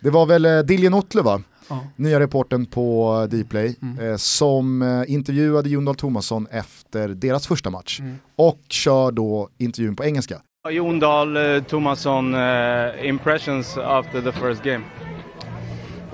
[0.00, 1.42] Det var väl eh, Diljen Ottler va?
[1.68, 1.86] Ja.
[1.96, 4.18] Nya reporten på eh, Dplay, Mm.
[4.18, 8.16] som intervjuade Jon Dahl Tomasson efter deras första match Mm.
[8.36, 10.40] och kör då intervjun på engelska.
[10.70, 11.36] Jon Dahl
[11.68, 14.84] Thomasson, uh, impressions after the first game.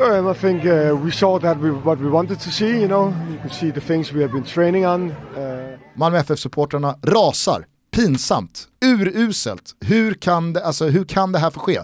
[0.03, 2.80] Um, I think uh, we saw that we, what we wanted to see.
[2.80, 5.11] You know, you can see the things we have been training on.
[5.11, 9.74] Uh, Malmö FF-supportrarna rasar, pinsamt, uruselt.
[9.80, 11.80] Hur kan det, alltså, hur kan det här få ske?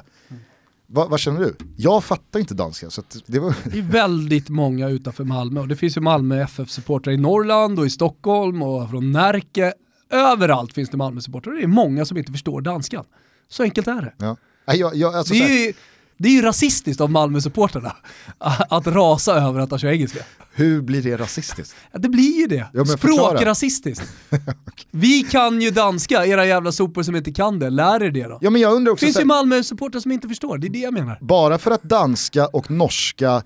[0.87, 1.57] Va, vad känner du?
[1.77, 3.55] Jag fattar inte danska så att det var...
[3.64, 7.87] Det är väldigt många utanför Malmö och det finns ju Malmö FF-supportrar i Norrland och
[7.87, 9.73] i Stockholm och från Närke.
[10.11, 13.05] Överallt finns det Malmö-supportrar det är många som inte förstår danskan.
[13.49, 14.14] Så enkelt är det.
[14.19, 14.37] Ja.
[14.75, 15.75] Jag, jag, alltså, Det så här, är
[16.19, 17.97] det är ju rasistiskt av Malmö-supportrarna
[18.71, 20.19] att rasa över att han kör engelska.
[20.55, 21.77] hur blir det rasistiskt?
[21.93, 22.66] Ja, det blir ju det.
[22.73, 22.97] förklara.
[23.29, 24.03] Språkrasistiskt.
[24.91, 27.71] Vi kan ju danska, era jävla sopor som inte kan det.
[27.71, 28.39] Lär er det då.
[28.41, 30.71] Ja men jag undrar Det också, finns så ju Malmö-supportrar som inte förstår, det är
[30.71, 31.19] det jag menar.
[31.21, 33.43] bara för att danska och norska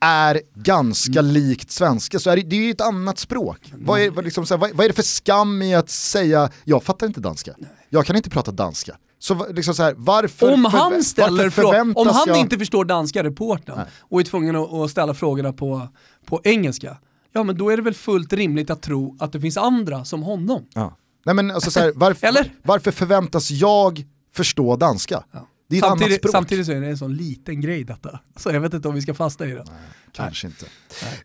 [0.00, 1.32] är ganska Mm.
[1.32, 3.72] likt svenska så är det, det är ju ett annat språk.
[3.74, 7.06] Vad, är, vad, liksom, vad, vad är det för skam i att säga jag fattar
[7.06, 7.54] inte danska,
[7.90, 8.96] jag kan inte prata danska.
[9.18, 12.38] Så liksom så här, varför, Om han, ställer varför om han jag...
[12.38, 15.88] inte förstår danska, reportern, och är tvungen att, att ställa frågorna på,
[16.26, 16.96] på engelska,
[17.32, 20.22] ja men då är det väl fullt rimligt att tro att det finns andra som
[20.22, 20.66] honom.
[20.74, 20.96] Ja.
[21.24, 24.04] Nej, men alltså, så här, varför, varför förväntas jag
[24.34, 25.24] förstå danska?
[25.68, 26.32] Det är ett annat Samtidigt, språk.
[26.32, 28.20] samtidigt så är det en sån liten grej detta.
[28.36, 29.64] Så jag vet inte om vi ska fasta i det.
[30.12, 30.66] Kanske inte.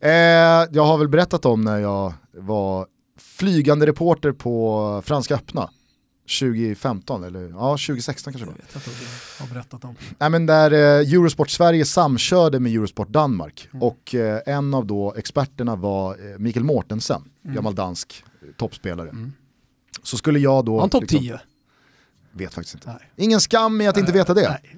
[0.01, 0.11] Eh,
[0.71, 2.87] jag har väl berättat om när jag var
[3.19, 5.69] flygande reporter på Franska öppna
[6.39, 8.57] 2015 eller ja 2016 kanske det var.
[8.73, 9.95] Jag vet inte vad du har berättat om.
[10.19, 10.79] Nej, men där eh,
[11.13, 13.83] Eurosport Sverige samkörde med Eurosport Danmark Mm.
[13.83, 17.55] och eh, en av då experterna var eh, Mikael Mortensen, Mm.
[17.55, 19.11] gammal dansk eh, toppspelare.
[20.03, 20.79] Så skulle jag då...
[20.79, 21.39] Han topp liksom- 10?
[22.31, 22.87] Vet faktiskt inte.
[22.89, 23.11] Nej.
[23.15, 24.49] Ingen skam i att inte veta det.
[24.49, 24.75] Nej,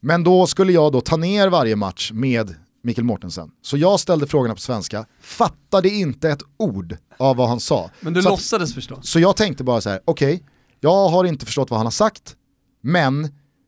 [0.00, 3.50] Men då skulle jag då ta ner varje match med Mikael Mortensen.
[3.62, 7.90] Så jag ställde frågorna på svenska, fattade inte ett ord av vad han sa.
[8.00, 8.98] Men du så, att, låtsades förstå?
[9.02, 10.42] så jag tänkte bara så här: okej,
[10.80, 12.36] jag har inte förstått vad han har sagt,
[12.80, 13.24] men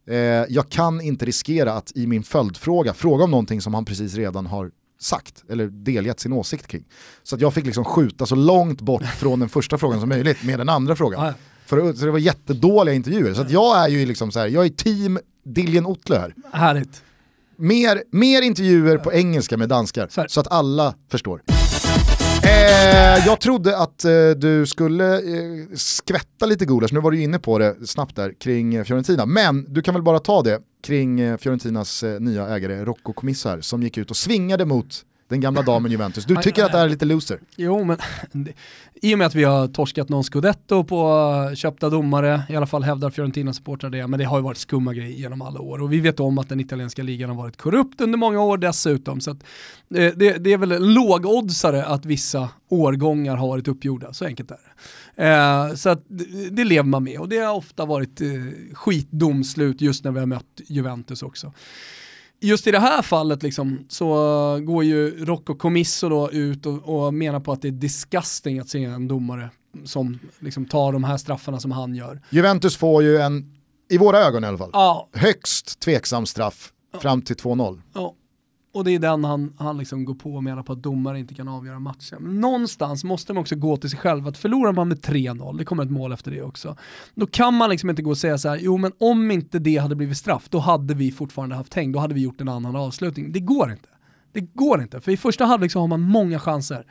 [0.08, 0.16] eh,
[0.48, 4.46] jag kan inte riskera att i min följdfråga fråga om någonting som han precis redan
[4.46, 6.84] har sagt, eller delgett sin åsikt kring.
[7.22, 10.44] Så att jag fick liksom skjuta så långt bort från den första frågan som möjligt
[10.44, 11.34] med den andra frågan.
[11.66, 13.34] För, så det var jättedåliga intervjuer.
[13.34, 16.34] Så jag är ju liksom så här, jag är team Diljen Otle här.
[16.52, 17.02] Härligt.
[17.56, 21.42] Mer, mer intervjuer på engelska med danskar, Så så att alla förstår.
[22.52, 27.22] Eh, jag trodde att eh, du skulle eh, skvätta lite gulasch, nu var du ju
[27.22, 30.60] inne på det snabbt där kring eh, Fiorentina, men du kan väl bara ta det
[30.84, 35.40] kring eh, Fiorentinas eh, nya ägare Rocco Commissar som gick ut och svingade mot den
[35.40, 36.24] gamla damen Juventus.
[36.24, 37.38] Du tycker att det här är lite loser?
[37.56, 37.98] Jo, men
[39.02, 42.82] i och med att vi har torskat någon scudetto på köpta domare, i alla fall
[42.82, 45.82] hävdar Fiorentina supportrar det, men det har ju varit skumma grejer genom alla år.
[45.82, 49.20] Och vi vet om att den italienska ligan har varit korrupt under många år dessutom.
[49.20, 49.42] Så att,
[49.94, 54.50] eh, det, det är väl en lågoddsare att vissa årgångar har varit uppgjorda, så enkelt
[54.50, 54.58] är
[55.16, 55.28] det.
[55.28, 58.28] Eh, så att det, det lever man med och det har ofta varit eh,
[58.72, 61.52] skitdomslut just när vi har mött Juventus också
[62.42, 64.04] just i det här fallet liksom, så
[64.62, 68.68] går ju Rocco Commisso då ut och, och menar på att det är disgusting att
[68.68, 69.50] se en domare
[69.84, 72.20] som liksom tar de här straffarna som han gör.
[72.30, 73.54] Juventus får ju en,
[73.90, 77.80] i våra ögon i alla fall, Ja, högst tveksam straff fram till 2-0.
[77.94, 78.14] ja.
[78.74, 81.34] Och det är den han, han liksom går på och menar på att domare inte
[81.34, 82.18] kan avgöra matchen.
[82.22, 85.64] Men någonstans måste man också gå till sig själv, att förlorar man med 3-0, det
[85.64, 86.76] kommer ett mål efter det också,
[87.14, 89.76] då kan man liksom inte gå och säga så här, jo men om inte det
[89.76, 92.76] hade blivit straff, då hade vi fortfarande haft häng, då hade vi gjort en annan
[92.76, 93.32] avslutning.
[93.32, 93.88] Det går inte.
[94.32, 96.86] Det går inte, för i första halvlek så har man många chanser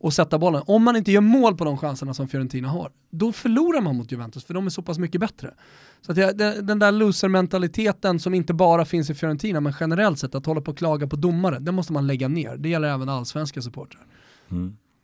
[0.00, 0.62] att sätta bollen.
[0.66, 4.12] Om man inte gör mål på de chanserna som Fiorentina har, då förlorar man mot
[4.12, 5.54] Juventus, för de är så pass mycket bättre.
[6.00, 10.34] Så att jag, den, där loser-mentaliteten som inte bara finns i Fiorentina, men generellt sett,
[10.34, 12.56] att hålla på och klaga på domare, den måste man lägga ner.
[12.56, 14.06] Det gäller även allsvenska supportrar.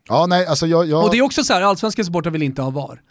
[0.09, 0.87] Ja, nej, alltså jag...
[0.87, 1.05] jag...
[1.05, 3.03] Och det är också så här, allsvenska supportrar vill inte ha VAR.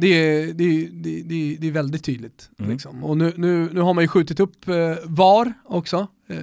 [0.00, 2.50] Det är, det är, det är, det är, väldigt tydligt.
[2.56, 3.04] Liksom.
[3.04, 4.74] Och nu, nu, nu har man ju skjutit upp eh,
[5.04, 6.36] VAR också, eh,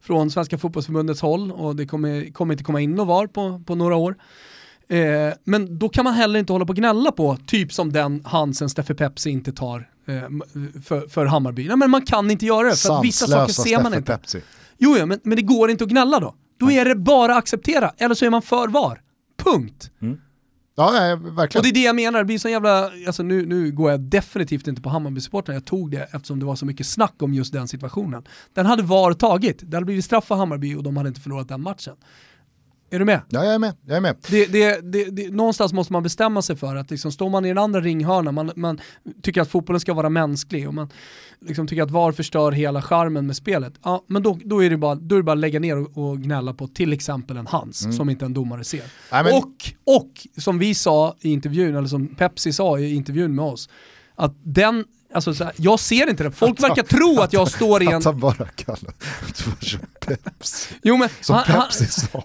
[0.00, 3.74] från Svenska fotbollsförbundets håll, och det kommer, kommer inte komma in något VAR på, på
[3.74, 4.16] några år.
[4.88, 4.98] Eh,
[5.44, 8.68] men då kan man heller inte hålla på och gnälla på, typ som den Hansen
[8.68, 10.14] Steffe Pepsi inte tar eh,
[10.84, 11.68] för, för Hammarby.
[11.68, 14.12] Nej men man kan inte göra det, för att vissa saker Sanslösa ser man inte.
[14.12, 14.42] Pepsi.
[14.78, 16.34] Jo, jo men, men det går inte att gnälla då.
[16.58, 19.00] Då är det bara att acceptera, eller så är man för VAR.
[19.36, 19.90] Punkt.
[20.78, 21.60] Ja, nej, verkligen.
[21.60, 24.00] Och det är det jag menar, det blir så jävla, alltså nu, nu går jag
[24.00, 27.52] definitivt inte på Hammarby-supportrarna, jag tog det eftersom det var så mycket snack om just
[27.52, 28.24] den situationen.
[28.54, 31.48] Den hade VAR tagit, det hade blivit straff för Hammarby och de hade inte förlorat
[31.48, 31.96] den matchen.
[32.90, 33.20] Är du med?
[33.28, 33.74] Ja, jag är med.
[33.86, 34.16] Jag är med.
[34.28, 37.48] Det, det, det, det, någonstans måste man bestämma sig för att liksom, står man i
[37.48, 38.80] den andra ringhörnan, man, man
[39.22, 40.88] tycker att fotbollen ska vara mänsklig och man
[41.46, 44.76] liksom tycker att VAR förstör hela charmen med spelet, ja men då, då, är, det
[44.76, 47.46] bara, då är det bara att lägga ner och, och gnälla på till exempel en
[47.46, 48.82] Hans som inte en domare ser.
[49.12, 49.50] Nej, men- Och,
[50.00, 53.68] och som vi sa i intervjun, eller som Pepsi sa i intervjun med oss,
[54.14, 54.84] att den,
[55.14, 57.94] alltså så här, jag ser inte det, folk verkar tro att jag står i en...
[57.96, 60.74] Att han bara kallar det för Pepsi.
[60.82, 62.22] Jo, men, Som han- han- Pepsi sa.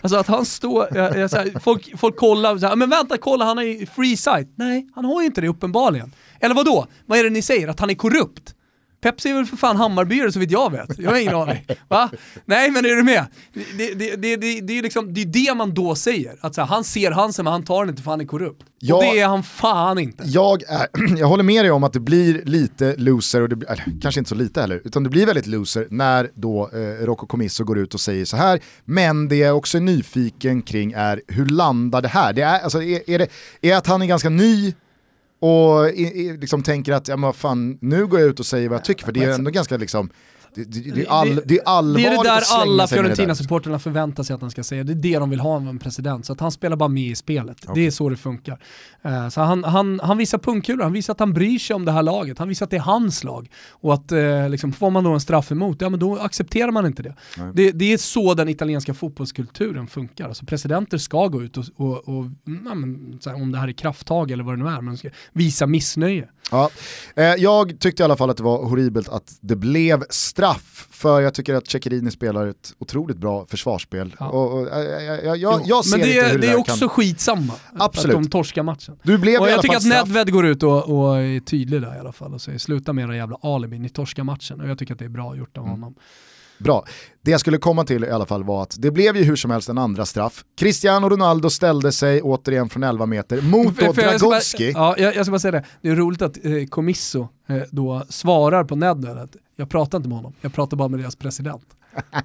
[0.00, 3.44] Alltså att han står, jag, jag, här, folk, folk kollar, så här, men vänta kolla
[3.44, 6.14] han har ju free site, Nej, han har ju inte det uppenbarligen.
[6.40, 6.86] Eller vad då?
[7.06, 7.68] Vad är det ni säger?
[7.68, 8.54] Att han är korrupt?
[9.00, 10.98] Pepsi är väl för fan Hammarbyare så vitt jag vet.
[10.98, 11.66] Jag har ingen aning.
[11.88, 12.10] Va?
[12.44, 13.26] Nej men är du med?
[13.52, 16.36] Det, det, det, det, det är liksom, det är det man då säger.
[16.40, 18.64] Att så här, han ser Hansen men han tar den inte för han är korrupt.
[18.80, 18.96] Ja.
[18.96, 20.24] Och det är han fan inte.
[20.26, 24.00] Jag, är, jag håller med dig om att det blir lite loser, och det, eller,
[24.02, 27.64] kanske inte så lite heller, utan det blir väldigt loser när då eh, Rocco Comisso
[27.64, 28.60] går ut och säger så här.
[28.84, 32.32] Men det jag också är nyfiken kring är hur landar det här?
[32.32, 33.28] Det är, alltså, är, är det
[33.62, 34.74] är att han är ganska ny
[35.40, 38.46] och i, i, liksom tänker att ja, men vad fan, nu går jag ut och
[38.46, 40.10] säger vad jag tycker, för det är ändå ganska liksom
[40.58, 42.86] Det, det, det, är, all, det är allvarligt Det är det där alla.
[42.86, 44.84] Fiorentina-supporterna förväntar sig att han ska säga.
[44.84, 46.26] Det är det de vill ha av en president.
[46.26, 47.66] Så att han spelar bara med i spelet.
[47.74, 48.58] Det är så det funkar.
[49.02, 51.92] Eh, så han, han, han visar pungkulor, han visar att han bryr sig om det
[51.92, 52.38] här laget.
[52.38, 53.50] Han visar att det är hans lag.
[53.70, 56.86] Och att eh, liksom, får man då en straff emot, ja men då accepterar man
[56.86, 57.14] inte det.
[57.54, 60.28] Det, det är så den italienska fotbollskulturen funkar.
[60.28, 62.24] Alltså presidenter ska gå ut och, och, och
[62.64, 65.10] ja, men, här, om det här är krafttag eller vad det nu är, men ska
[65.32, 66.28] visa missnöje.
[66.50, 66.70] Ja.
[67.14, 70.47] Eh, jag tyckte i alla fall att det var horribelt att det blev straff,
[70.90, 74.16] för jag tycker att Ceccherini spelar ett otroligt bra försvarsspel.
[74.18, 76.52] Och, och, eh, jag, jag, jag, jag ser Men det, inte hur är- det, det
[76.52, 76.88] är också kan...
[76.88, 77.52] skitsamma.
[77.78, 78.16] Absolut.
[78.16, 78.96] Att de torskar matchen.
[79.02, 80.06] Du blev och jag tycker att straff.
[80.08, 83.04] Nedved går ut och, och är tydlig där i alla fall och säger sluta med
[83.04, 84.60] era jävla alibi, ni torskar matchen.
[84.60, 85.70] Och jag tycker att det är bra gjort av Mm.
[85.80, 85.94] honom.
[86.58, 86.84] Bra.
[87.22, 89.50] Det jag skulle komma till i alla fall var att det blev ju hur som
[89.50, 90.44] helst en andra straff.
[90.58, 94.70] Cristiano Ronaldo ställde sig återigen från 11 meter mot då Dragowski.
[94.74, 98.02] Ja, jag, jag ska bara säga det, det är roligt att eh, Comisso eh, då
[98.08, 101.62] svarar på Nedved att jag pratar inte med honom, jag pratar bara med deras president.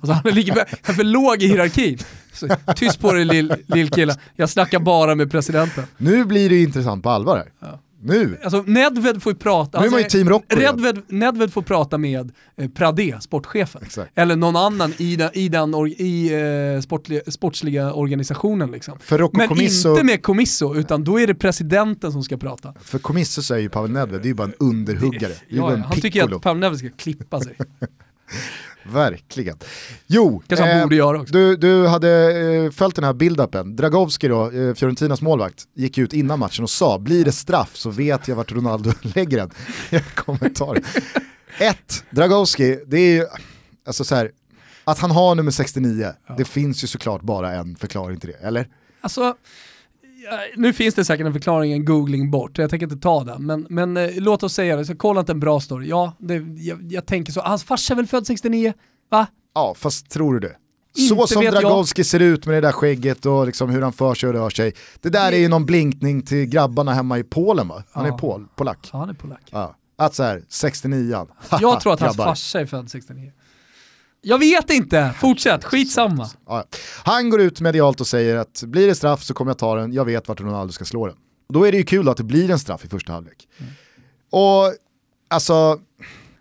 [0.02, 1.98] Och så han ligger för, låg i hierarkin.
[2.34, 5.84] Så, tyst på dig lill, lill kille, jag snackar bara med presidenten.
[5.98, 7.78] Nu blir det intressant på allvar här.
[8.06, 8.38] Nu.
[8.44, 11.02] Alltså Nedved får ju prata, Nu är man ju alltså, team Rocco igen.
[11.08, 13.82] Nedved, får prata med eh, Pradé, sportchefen.
[14.16, 16.34] Eller någon annan i den, i den or, i,
[16.76, 18.72] eh, sportliga, sportsliga organisationen.
[18.72, 19.00] Liksom.
[19.00, 22.74] För Rocco Men Commisso- inte med Comisso, utan då är det presidenten som ska prata.
[22.82, 25.34] För Comisso säger ju Pavel Nedved, det är ju bara en underhuggare.
[25.50, 26.36] Det är ju bara Ja, en ja, han tycker piccolo.
[26.38, 27.58] att Pavel Nedved ska klippa sig.
[28.84, 29.58] Verkligen.
[30.08, 31.34] Jo, Kanske han borde göra också.
[31.34, 33.76] Du, du hade eh, följt den här build-upen.
[33.76, 37.90] Dragowski då, eh, Fiorentinas målvakt, gick ut innan matchen och sa blir det straff så
[37.90, 39.52] vet jag vart Ronaldo lägger den.
[40.16, 40.78] Kommentar.
[41.60, 43.26] Ett, Dragowski, det är ju,
[43.88, 44.32] alltså så här,
[44.84, 48.68] att han har nummer 69, det finns ju såklart bara en förklaring till det, eller?
[49.02, 49.36] Alltså, ja,
[50.56, 53.46] nu finns det säkert en förklaring, en googling bort, jag tänker inte ta den.
[53.46, 55.88] Men, men eh, låt oss säga det, så kolla inte en bra story.
[55.88, 57.42] Ja, det, jag, jag tänker så.
[57.42, 58.74] Hans farsa är väl född 69?
[59.12, 59.28] Va?
[59.56, 60.56] Ja, fast tror du det?
[60.98, 61.64] Inte Så som vet jag.
[61.64, 64.50] Dragowski ser ut med det där skägget och liksom hur han för sig och rör
[64.50, 64.74] sig.
[65.02, 67.84] Det där är ju någon blinkning till grabbarna hemma i Polen va?
[67.92, 68.14] Han Ja.
[68.14, 68.90] är pol, polack.
[68.94, 69.50] Ja, han är polack.
[69.52, 69.76] Ja.
[69.98, 71.28] Att så här, 69
[71.62, 73.32] Jag tror att hans farsa är född 69.
[74.26, 76.30] Jag vet inte, fortsätt, skitsamma.
[76.48, 76.64] Ja.
[77.04, 79.94] Han går ut medialt och säger att blir det straff så kommer jag ta den,
[79.94, 81.16] jag vet vart Ronaldo ska slå den.
[81.50, 83.48] Då är det ju kul att det blir en straff i första halvlek.
[84.32, 84.74] Och
[85.28, 85.80] alltså,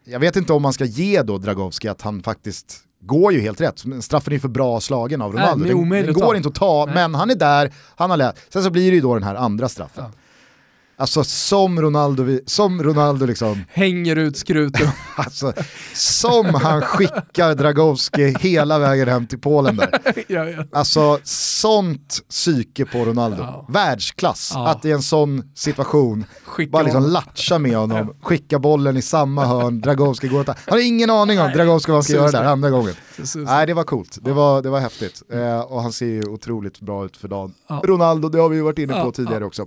[0.05, 3.61] jag vet inte om man ska ge då Dragowski att han faktiskt går ju helt
[3.61, 3.85] rätt.
[4.01, 5.65] Straffen är för bra slagen av Ronaldo.
[5.65, 6.95] är den, den går inte att ta, Nej.
[6.95, 8.37] men han är där, han har lärt.
[8.53, 10.05] Sen så blir det ju då den här andra straffen.
[11.03, 14.89] Alltså som Ronaldo, som Ronaldo liksom Hänger ut skruten.
[15.17, 15.53] Alltså,
[15.95, 19.91] som han skickar Dragowski hela vägen hem till Polen där.
[20.29, 20.65] ja, ja.
[20.73, 23.65] Alltså sånt psyke på Ronaldo.
[23.69, 24.51] Världsklass.
[24.55, 24.69] Ja.
[24.69, 29.47] Att i en sån situation Skicka bara liksom latcha med honom, skicka bollen i samma
[29.47, 32.45] hörn, Dragowski går åt Han har ingen aning om Dragowski vad han ska göra där
[32.45, 32.95] andra gången.
[33.35, 35.23] Nej det var coolt, det var, det var häftigt.
[35.33, 37.55] Eh, och han ser ju otroligt bra ut för dagen.
[37.69, 37.83] Ja.
[37.85, 39.47] Ronaldo, det har vi ju varit inne på Ja, tidigare ja.
[39.47, 39.67] också.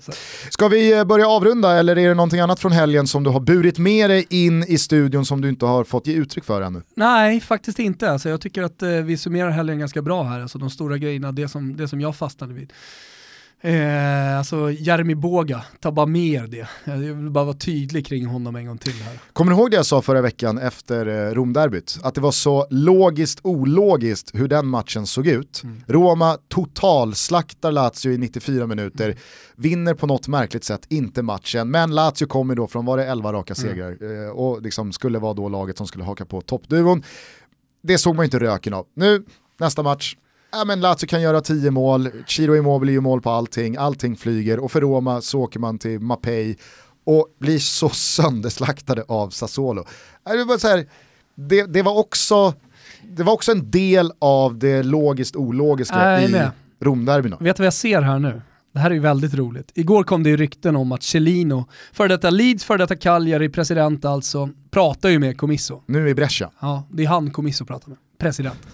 [0.50, 3.40] Ska vi eh, börja avrunda eller är det någonting annat från helgen som du har
[3.40, 6.82] burit med dig in i studion som du inte har fått ge uttryck för ännu?
[6.96, 8.12] Nej, faktiskt inte.
[8.12, 11.32] Alltså, jag tycker att eh, vi summerar helgen ganska bra här, alltså de stora grejerna,
[11.32, 12.74] det som, det som jag fastnade vid.
[13.66, 16.68] Eh, alltså Jeremy Boga, ta bara med er det.
[16.84, 19.20] Jag vill bara vara tydlig kring honom en gång till här.
[19.34, 22.00] Kommer du ihåg det jag sa förra veckan efter eh, Romderbyt?
[22.04, 25.64] Att det var så logiskt ologiskt hur den matchen såg ut.
[25.88, 29.16] Roma totalslaktar Lazio i 94 minuter,
[29.56, 33.34] vinner på något märkligt sätt inte matchen, men Lazio kommer då från, var det 11
[33.34, 37.04] raka segrar, eh, och liksom skulle vara då laget som skulle haka på toppduon.
[37.84, 38.86] Det såg man inte röken av.
[38.96, 39.24] Nu,
[39.60, 40.16] nästa match,
[40.58, 44.60] Ja, men Lazio kan göra 10 mål, Ciro Immobile gör mål på allting, allting flyger
[44.60, 46.58] och för Roma så åker man till Mapei
[47.06, 49.86] och blir så sönderslaktade av Sassuolo.
[50.26, 50.86] Ja, Det var, så här,
[51.36, 52.54] det, det, var också,
[53.04, 56.52] det var också en del av det logiskt ologiska är i med.
[56.82, 57.36] Romderbyn.
[57.40, 58.42] Vet du vad jag ser här nu?
[58.74, 59.72] Det här är ju väldigt roligt.
[59.76, 64.06] Igår kom det ju rykten om att Celino, före detta Leeds, före detta Cagliari, president
[64.06, 65.82] alltså, pratar ju med Comisso.
[65.86, 66.52] Nu i Brescia.
[66.60, 68.72] Ja, det är han Comisso pratar med, presidenten.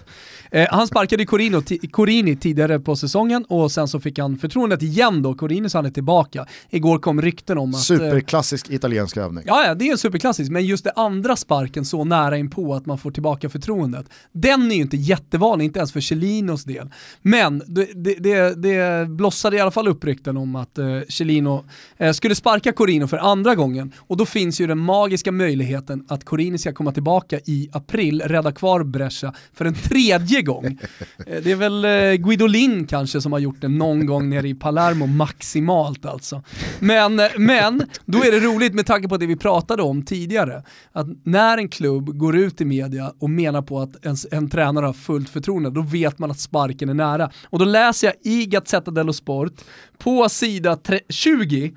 [0.52, 5.22] Eh, han sparkade Corino, Corini tidigare på säsongen och sen så fick han förtroendet igen
[5.22, 6.46] då, Corini så han är tillbaka.
[6.70, 7.74] Igår kom rykten om att...
[7.74, 9.44] eh, Superklassisk italiensk övning.
[9.46, 12.74] Ja, ja, det är en superklassisk, men just det andra sparken så nära in på
[12.74, 16.90] att man får tillbaka förtroendet, den är ju inte jättevanlig, inte ens för Chelinos del.
[17.22, 21.64] Men det, det, det, det blossade i alla fall upp rykten om att eh, Chelino
[21.96, 26.24] eh, skulle sparka Corino för andra gången, och då finns ju den magiska möjligheten att
[26.24, 30.78] Corini ska komma tillbaka i april, rädda kvar Brescia för en tredje gång.
[31.26, 34.54] Eh, det är väl eh, Guidolin kanske som har gjort det någon gång nere i
[34.54, 36.42] Palermo, maximalt alltså.
[36.78, 40.62] Men, eh, men då är det roligt med tanke på det vi pratade om tidigare,
[40.92, 44.86] att när en klubb går ut i media och menar på att en, en tränare
[44.86, 47.30] har fullt förtroende, då vet man att sparken är nära.
[47.44, 49.52] Och då läser jag i Gazzetta dello Sport,
[49.98, 50.78] på sida
[51.08, 51.72] 20,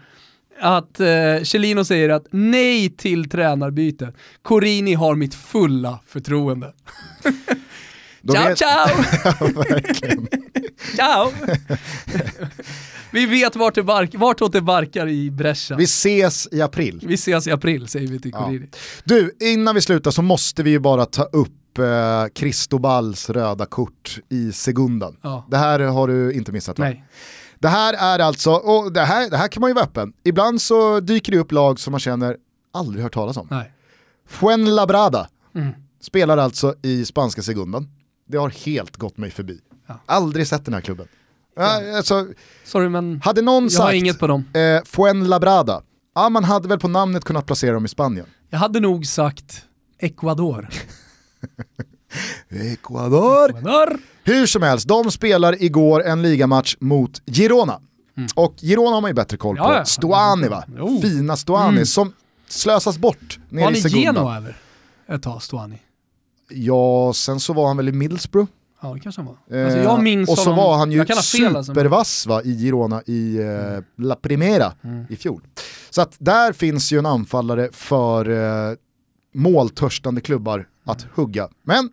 [0.59, 4.13] att eh, Chelino säger att nej till tränarbyte.
[4.41, 6.73] Corini har mitt fulla förtroende.
[8.33, 8.87] ciao vet- ciao!
[10.97, 11.31] Ja, ciao!
[13.11, 15.77] vi vet vart det bark, vartåt det barkar i Brescia.
[15.77, 17.01] Vi ses i april.
[17.07, 18.67] Vi ses i april säger vi till Corini.
[19.03, 21.83] Du, innan vi slutar så måste vi ju bara ta upp eh,
[22.35, 25.17] Cristobals röda kort i segundan.
[25.21, 25.47] Ja.
[25.51, 26.85] Det här har du inte missat va?
[26.85, 27.03] Nej.
[27.59, 30.13] Det här är alltså, och det här, det här kan man ju vara öppen.
[30.23, 32.37] Ibland så dyker det upp lag som man känner
[32.73, 33.47] aldrig hört talas om.
[33.51, 33.71] Nej.
[34.29, 35.71] Fuenlabrada Mm.
[36.01, 37.87] spelar alltså i spanska segundan.
[38.27, 39.59] Det har helt gått mig förbi.
[40.05, 41.07] Aldrig sett den här klubben.
[41.55, 41.97] Ja.
[41.97, 42.27] Alltså,
[42.63, 44.45] Sorry men hade någon jag har sagt inget på dem.
[44.53, 45.81] eh, Fuenlabrada,
[46.15, 48.25] ja man hade väl på namnet kunnat placera dem i Spanien.
[48.49, 49.65] Jag hade nog sagt
[49.99, 50.67] Ecuador.
[52.49, 53.49] Ecuador.
[53.49, 53.99] Ecuador.
[54.23, 57.81] Hur som helst, de spelar igår en ligamatch mot Girona.
[58.35, 59.63] Och Girona har man ju bättre koll på.
[59.63, 59.73] Mm.
[59.73, 59.85] Ja, ja.
[59.85, 60.63] Stoani va?
[60.77, 61.01] Jo.
[61.01, 61.85] Fina Stoani Mm.
[61.85, 62.13] som
[62.47, 63.99] slösas bort Var nere han i i Segunda.
[64.01, 64.57] Genoa över?
[65.09, 65.81] Ett tag, Stuani.
[66.49, 68.49] Ja, sen så var han väl i Middlesbrough.
[68.81, 69.57] Ja det kanske han var.
[69.59, 72.57] Eh, Alltså, jag minns och så honom- var han ju alltså, men- supervass va, i
[72.57, 75.05] Girona i eh, La Primera Mm.
[75.09, 75.41] i fjol.
[75.89, 78.29] Så att där finns ju en anfallare för
[78.69, 78.75] eh,
[79.33, 81.11] måltörstande klubbar att Mm.
[81.15, 81.49] hugga.
[81.63, 81.89] Men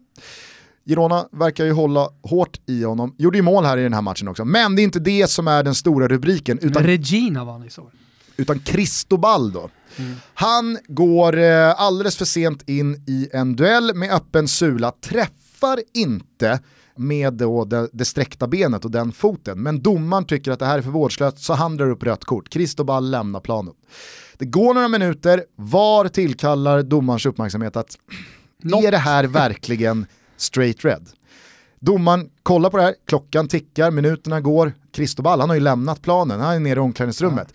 [0.86, 4.28] Girona verkar ju hålla hårt i honom, gjorde ju mål här i den här matchen
[4.28, 4.44] också.
[4.44, 7.70] Men det är inte det som är den stora rubriken, utan, Regina var han i
[7.70, 7.90] så.
[8.36, 9.70] utan Cristobal då.
[9.97, 10.14] Mm.
[10.34, 16.61] Han går eh, alldeles för sent in i en duell med öppen sula, träffar inte
[16.97, 19.62] med då det, det sträckta benet och den foten.
[19.62, 22.49] Men domaren tycker att det här är för vårdslöst så han drar upp rött kort.
[22.49, 23.74] Cristobal lämnar planen.
[24.38, 27.99] Det går några minuter, VAR tillkallar domarens uppmärksamhet att
[28.84, 31.09] är det här verkligen straight red?
[31.80, 36.40] Domaren kollar på det här, klockan tickar, minuterna går, Cristobal han har ju lämnat planen,
[36.40, 37.55] han är nere i omklädningsrummet.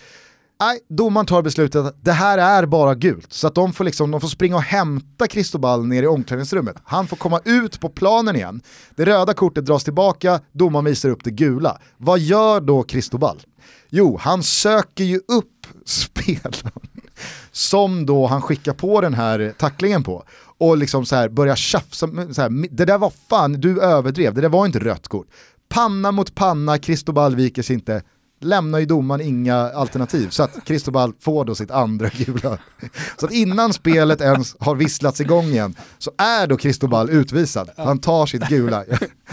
[0.60, 4.12] Nej, domaren tar beslutet att det här är bara gult, så att de får, liksom,
[4.12, 6.76] de får springa och hämta Cristobal ner i omklädningsrummet.
[6.84, 8.62] Han får komma ut på planen igen,
[8.96, 11.78] det röda kortet dras tillbaka, domaren visar upp det gula.
[11.98, 13.42] Vad gör då Cristobal?
[13.90, 16.72] Jo, han söker ju upp spelaren
[17.52, 20.24] som då han skickar på den här tacklingen på
[20.58, 24.34] och liksom så här börjar tjafsa, med- så här, det där var fan, du överdrev,
[24.34, 25.28] det där var inte rött kort.
[25.70, 28.02] Panna mot panna, Cristobal viker sig inte,
[28.42, 32.58] lämnar ju domaren inga alternativ så att Cristobal får då sitt andra gula.
[33.20, 37.70] Så att innan spelet ens har visslats igång igen så är då Cristobal utvisad.
[37.78, 38.84] Han tar sitt gula.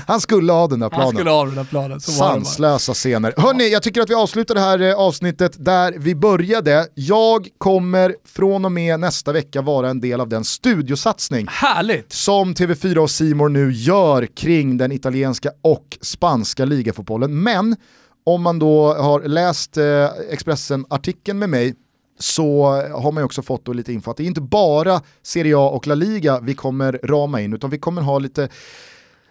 [0.06, 1.04] Han skulle ha den där planen.
[1.06, 2.00] Han skulle ha den där planen.
[2.00, 2.12] Så.
[2.12, 3.34] Sanslösa scener.
[3.36, 6.88] Hörni, jag tycker att vi avslutar det här eh, avsnittet där vi började.
[6.94, 12.12] Jag kommer från och med nästa vecka vara en del av den studiosatsning Härligt!
[12.12, 17.42] som TV4 och Simor nu gör kring den italienska och spanska ligafotbollen.
[17.42, 17.76] Men
[18.24, 21.74] om man då har läst eh, Expressen-artikeln med mig
[22.18, 25.56] så har man ju också fått då lite info att det är inte bara Serie
[25.56, 28.48] A och La Liga vi kommer rama in utan vi kommer ha lite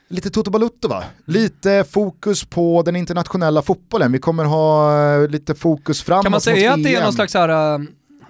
[0.08, 1.04] Lite Toto Balutto va?
[1.26, 4.12] Lite fokus på den internationella fotbollen.
[4.12, 7.34] Vi kommer ha eh, lite fokus framåt Kan man säga att det är någon slags
[7.34, 7.82] här, äh,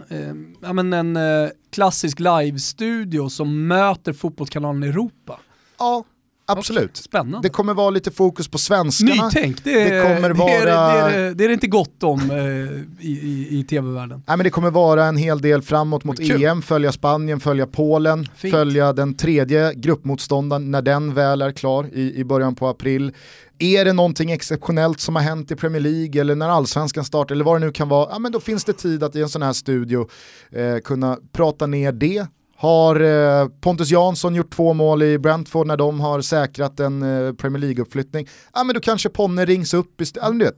[0.09, 5.39] äh, ja, men en äh, klassisk live-studio som möter fotbollskanalen Europa?
[5.79, 6.03] Ja,
[6.45, 6.97] absolut.
[6.97, 7.47] Spännande.
[7.47, 9.25] Det kommer vara lite fokus på svenskarna.
[9.25, 10.51] Nytänk, det, är, det kommer det, vara...
[10.51, 14.23] är, det, är, det är det inte gott om äh, i, i, i tv-världen.
[14.27, 16.43] Nej, men det kommer vara en hel del framåt mot Kul.
[16.43, 18.53] EM, följa Spanien, följa Polen, Fint.
[18.53, 23.13] följa den tredje gruppmotståndaren när den väl är klar i, i början på april.
[23.59, 27.45] Är det någonting exceptionellt som har hänt i Premier League eller när allsvenskan startar eller
[27.45, 29.41] vad det nu kan vara, ja, men då finns det tid att i en sån
[29.41, 30.09] här studio
[30.51, 32.27] eh, kunna prata ner det.
[32.63, 32.95] Har
[33.41, 37.61] eh, Pontus Jansson gjort två mål i Brentford när de har säkrat en eh, Premier
[37.63, 40.55] League-uppflyttning, ja men då kanske Ponne rings upp i st- ja, men du vet.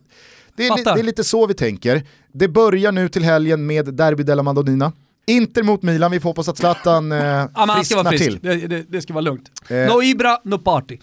[0.57, 2.03] Det är, li- det är lite så vi tänker.
[2.33, 4.91] Det börjar nu till helgen med Derby della Madonnina.
[5.27, 8.39] Inter mot Milan, vi får hoppas att Zlatan eh, Ja, han ska vara frisk, till.
[8.41, 9.51] det, det, det ska vara lugnt.
[9.69, 9.75] Eh.
[9.95, 10.97] No Ibra, no party.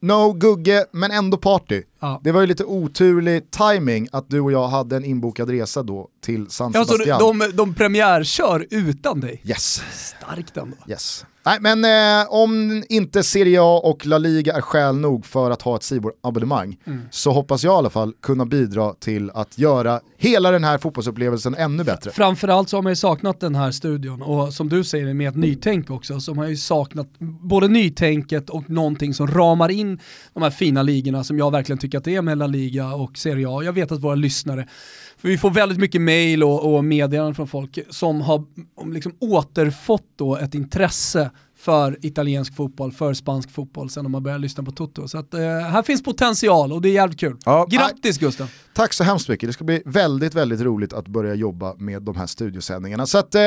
[0.00, 1.82] No Gugge, men ändå party.
[2.00, 2.20] Ja.
[2.24, 6.08] Det var ju lite oturlig timing att du och jag hade en inbokad resa då
[6.24, 7.38] till San Ja, så Sebastian.
[7.38, 9.42] de, de premiärkör utan dig.
[9.44, 9.82] Yes.
[9.92, 10.76] Starkt ändå.
[10.88, 11.24] Yes.
[11.46, 11.84] Nej men
[12.20, 15.82] eh, om inte Serie A och La Liga är skäl nog för att ha ett
[15.82, 17.00] Simor-abonnemang Mm.
[17.10, 21.54] så hoppas jag i alla fall kunna bidra till att göra hela den här fotbollsupplevelsen
[21.54, 22.10] ännu bättre.
[22.10, 25.36] Framförallt så har man ju saknat den här studion och som du säger med ett
[25.36, 27.06] nytänk också så har man ju saknat
[27.42, 29.98] både nytänket och någonting som ramar in
[30.34, 33.18] de här fina ligorna som jag verkligen tycker att det är med La Liga och
[33.18, 33.62] Serie A.
[33.62, 34.68] Jag vet att våra lyssnare,
[35.16, 38.44] för vi får väldigt mycket mail och, och meddelanden från folk som har
[38.76, 44.20] om liksom återfått då ett intresse för italiensk fotboll, för spansk fotboll sen de har
[44.20, 45.08] börjat lyssna på Toto.
[45.08, 47.36] Så att, eh, här finns potential och det är jävligt kul.
[47.44, 48.46] Ja, Grattis Gusten!
[48.74, 52.16] Tack så hemskt mycket, det ska bli väldigt, väldigt roligt att börja jobba med de
[52.16, 53.06] här studiosändningarna.
[53.06, 53.42] Så att, eh,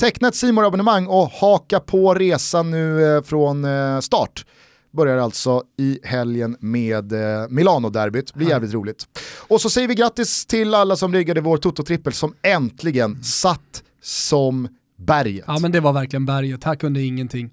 [0.00, 4.44] teckna ett simor abonnemang och haka på resan nu eh, från eh, start.
[4.92, 9.06] Börjar alltså i helgen med eh, Milano-derbyt, blir jävligt roligt.
[9.48, 14.68] Och så säger vi grattis till alla som riggade vår Toto-trippel som äntligen satt som
[14.96, 15.44] berget.
[15.46, 17.50] Ja men det var verkligen berget, här kunde ingenting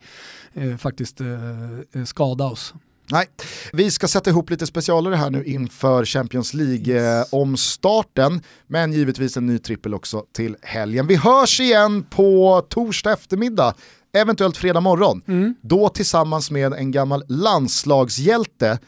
[0.53, 2.73] eh, faktiskt eh, skada oss.
[3.11, 3.25] Nej,
[3.73, 9.59] vi ska sätta ihop lite specialare här nu inför Champions League-omstarten, men givetvis en ny
[9.59, 11.07] trippel också till helgen.
[11.07, 13.73] Vi hörs igen på torsdag eftermiddag,
[14.13, 15.21] eventuellt fredag morgon.
[15.61, 18.79] Då tillsammans med en gammal landslagshjälte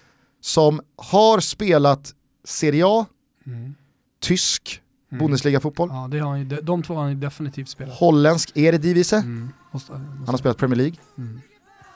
[0.41, 2.13] som har spelat
[2.45, 3.05] Serie A,
[4.21, 4.81] tysk
[5.19, 7.95] Bundesliga-fotboll, Ja, det har han ju, de, de två har han ju definitivt spelat.
[7.99, 9.93] holländsk Eredivisie, Måste, måste.
[9.93, 10.95] han har spelat Premier League.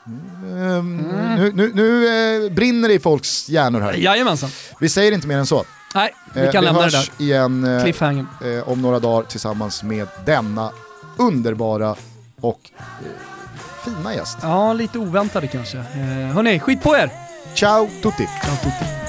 [0.06, 0.96] Ehm,
[1.36, 2.06] Nu, nu, nu
[2.46, 3.92] eh, brinner det i folks hjärnor här.
[3.92, 4.50] Jajamensan.
[4.80, 5.64] Vi säger inte mer än så.
[5.94, 7.10] Nej, vi Eh, kan vi lämna det där.
[7.18, 10.70] igen eh, eh, om några dagar tillsammans med denna
[11.18, 11.96] underbara
[12.40, 13.06] och eh,
[13.84, 14.38] fina gäst.
[14.42, 15.78] Ja, lite oväntade kanske.
[15.78, 17.10] Eh, hörni, skit på er!
[17.54, 18.28] Ciao tutti!
[18.42, 19.05] Ciao tutti.